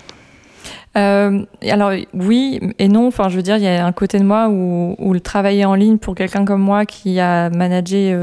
[0.95, 3.07] Alors oui et non.
[3.07, 5.75] Enfin, je veux dire, il y a un côté de moi où, le travailler en
[5.75, 8.17] ligne pour quelqu'un comme moi qui a managé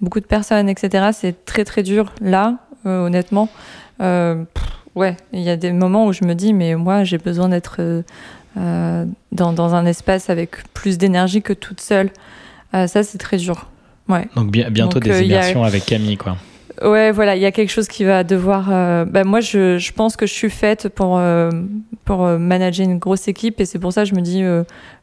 [0.00, 1.08] beaucoup de personnes, etc.
[1.12, 3.48] C'est très très dur là, honnêtement.
[4.94, 7.76] Ouais, il y a des moments où je me dis, mais moi, j'ai besoin d'être
[7.78, 8.02] euh,
[8.58, 12.10] euh, dans, un espace avec plus d'énergie que toute seule.
[12.74, 13.68] Euh, ça, c'est très dur.
[14.12, 14.28] Ouais.
[14.36, 16.36] Donc bientôt des immersions avec Camille, quoi.
[16.82, 18.66] Ouais, voilà, il y a quelque chose qui va devoir.
[19.06, 21.20] Bah, moi, je, je, pense que je suis faite pour
[22.04, 24.42] pour manager une grosse équipe et c'est pour ça que je me dis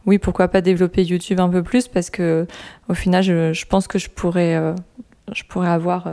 [0.05, 2.47] oui, pourquoi pas développer YouTube un peu plus parce que
[2.89, 4.59] au final, je, je pense que je pourrais
[5.31, 6.07] je pourrais avoir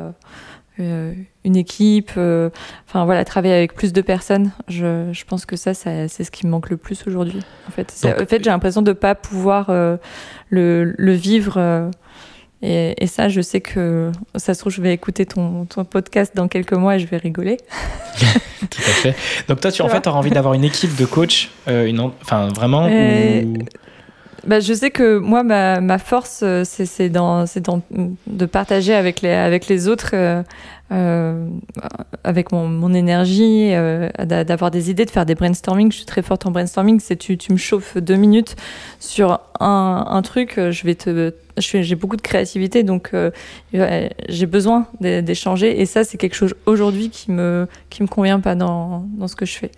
[0.78, 2.50] euh, une équipe, euh,
[2.86, 4.50] enfin voilà, travailler avec plus de personnes.
[4.68, 7.40] Je, je pense que ça, ça c'est ce qui me manque le plus aujourd'hui.
[7.66, 9.96] En fait, en fait j'ai l'impression de pas pouvoir euh,
[10.50, 11.90] le, le, vivre.
[12.66, 16.34] Et, et, ça, je sais que ça se trouve, je vais écouter ton, ton podcast
[16.34, 17.58] dans quelques mois et je vais rigoler.
[18.18, 19.14] Tout à fait.
[19.46, 22.88] Donc toi, tu en fait, auras envie d'avoir une équipe de coach, une, enfin vraiment.
[22.88, 23.58] Ou...
[24.46, 27.82] Bah, je sais que moi, ma, ma force, euh, c'est dans, dans,
[28.28, 30.42] de partager avec les, avec les autres, euh,
[30.92, 31.48] euh
[32.24, 35.92] avec mon, mon énergie, euh, d'avoir des idées, de faire des brainstorming.
[35.92, 36.98] Je suis très forte en brainstorming.
[36.98, 38.56] C'est tu, tu me chauffes deux minutes
[38.98, 43.30] sur un, un truc, je vais te, j'ai beaucoup de créativité, donc euh,
[43.72, 45.80] j'ai besoin d'échanger.
[45.80, 49.36] Et ça, c'est quelque chose aujourd'hui qui me, qui me convient pas dans, dans ce
[49.36, 49.70] que je fais.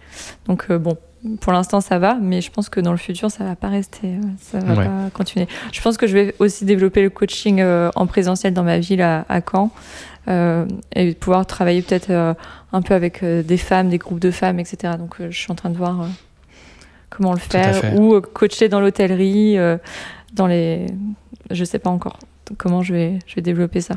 [0.47, 0.97] Donc bon,
[1.41, 4.09] pour l'instant, ça va, mais je pense que dans le futur, ça va pas rester,
[4.09, 5.47] euh, ça va pas continuer.
[5.73, 9.03] Je pense que je vais aussi développer le coaching euh, en présentiel dans ma ville
[9.03, 9.71] à, Caen
[10.29, 12.11] euh, et pouvoir travailler peut-être
[12.73, 14.95] un peu avec des femmes, des groupes de femmes, etc.
[14.99, 16.07] Donc, je suis en train de voir
[17.11, 19.57] comment le faire ou coacher dans l'hôtellerie,
[20.35, 20.87] dans les,
[21.51, 22.19] je sais pas encore
[22.57, 23.97] comment je vais, je vais développer ça.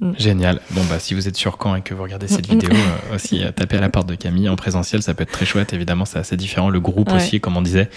[0.00, 0.12] Mm.
[0.16, 0.60] Génial.
[0.70, 3.42] Bon, bah, si vous êtes sur Caen et que vous regardez cette vidéo, euh, aussi,
[3.42, 5.72] euh, tapez à la porte de Camille en présentiel, ça peut être très chouette.
[5.72, 6.70] Évidemment, c'est assez différent.
[6.70, 7.90] Le groupe aussi, comme on disait,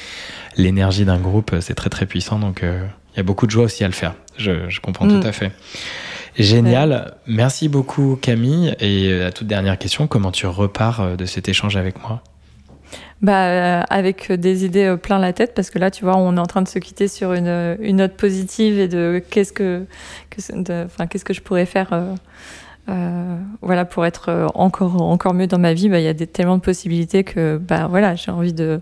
[0.57, 2.39] l'énergie d'un groupe, euh, c'est très, très puissant.
[2.39, 4.15] Donc, il y a beaucoup de joie aussi à le faire.
[4.37, 5.27] Je, je comprends tout mm.
[5.27, 5.51] à fait.
[6.37, 7.13] Génial.
[7.27, 8.75] Merci beaucoup, Camille.
[8.79, 12.23] Et la toute dernière question, comment tu repars de cet échange avec moi?
[13.21, 16.35] Bah, euh, avec des idées euh, plein la tête, parce que là, tu vois, on
[16.37, 19.85] est en train de se quitter sur une, une note positive et de qu'est-ce que,
[20.85, 22.15] enfin, qu'est-ce que je pourrais faire, euh,
[22.89, 25.87] euh, voilà, pour être encore, encore mieux dans ma vie.
[25.87, 28.81] Bah, il y a des, tellement de possibilités que, bah, voilà, j'ai envie de,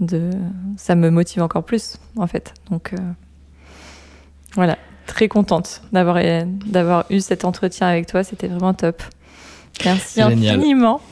[0.00, 0.30] de,
[0.78, 2.54] ça me motive encore plus, en fait.
[2.70, 2.96] Donc, euh,
[4.54, 6.18] voilà, très contente d'avoir,
[6.66, 8.24] d'avoir eu cet entretien avec toi.
[8.24, 9.02] C'était vraiment top.
[9.84, 11.02] Merci infiniment.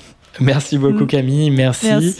[0.40, 1.08] Merci beaucoup mm.
[1.08, 2.16] Camille, merci.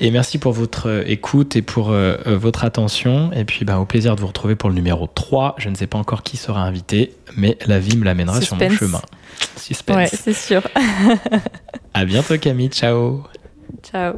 [0.00, 3.30] Et merci pour votre euh, écoute et pour euh, euh, votre attention.
[3.32, 5.56] Et puis bah, au plaisir de vous retrouver pour le numéro 3.
[5.58, 8.70] Je ne sais pas encore qui sera invité, mais la vie me l'amènera sur mon
[8.70, 9.02] chemin.
[9.56, 9.96] Suspense.
[9.96, 10.62] Ouais, c'est sûr.
[11.94, 13.24] à bientôt Camille, ciao.
[13.82, 14.14] Ciao.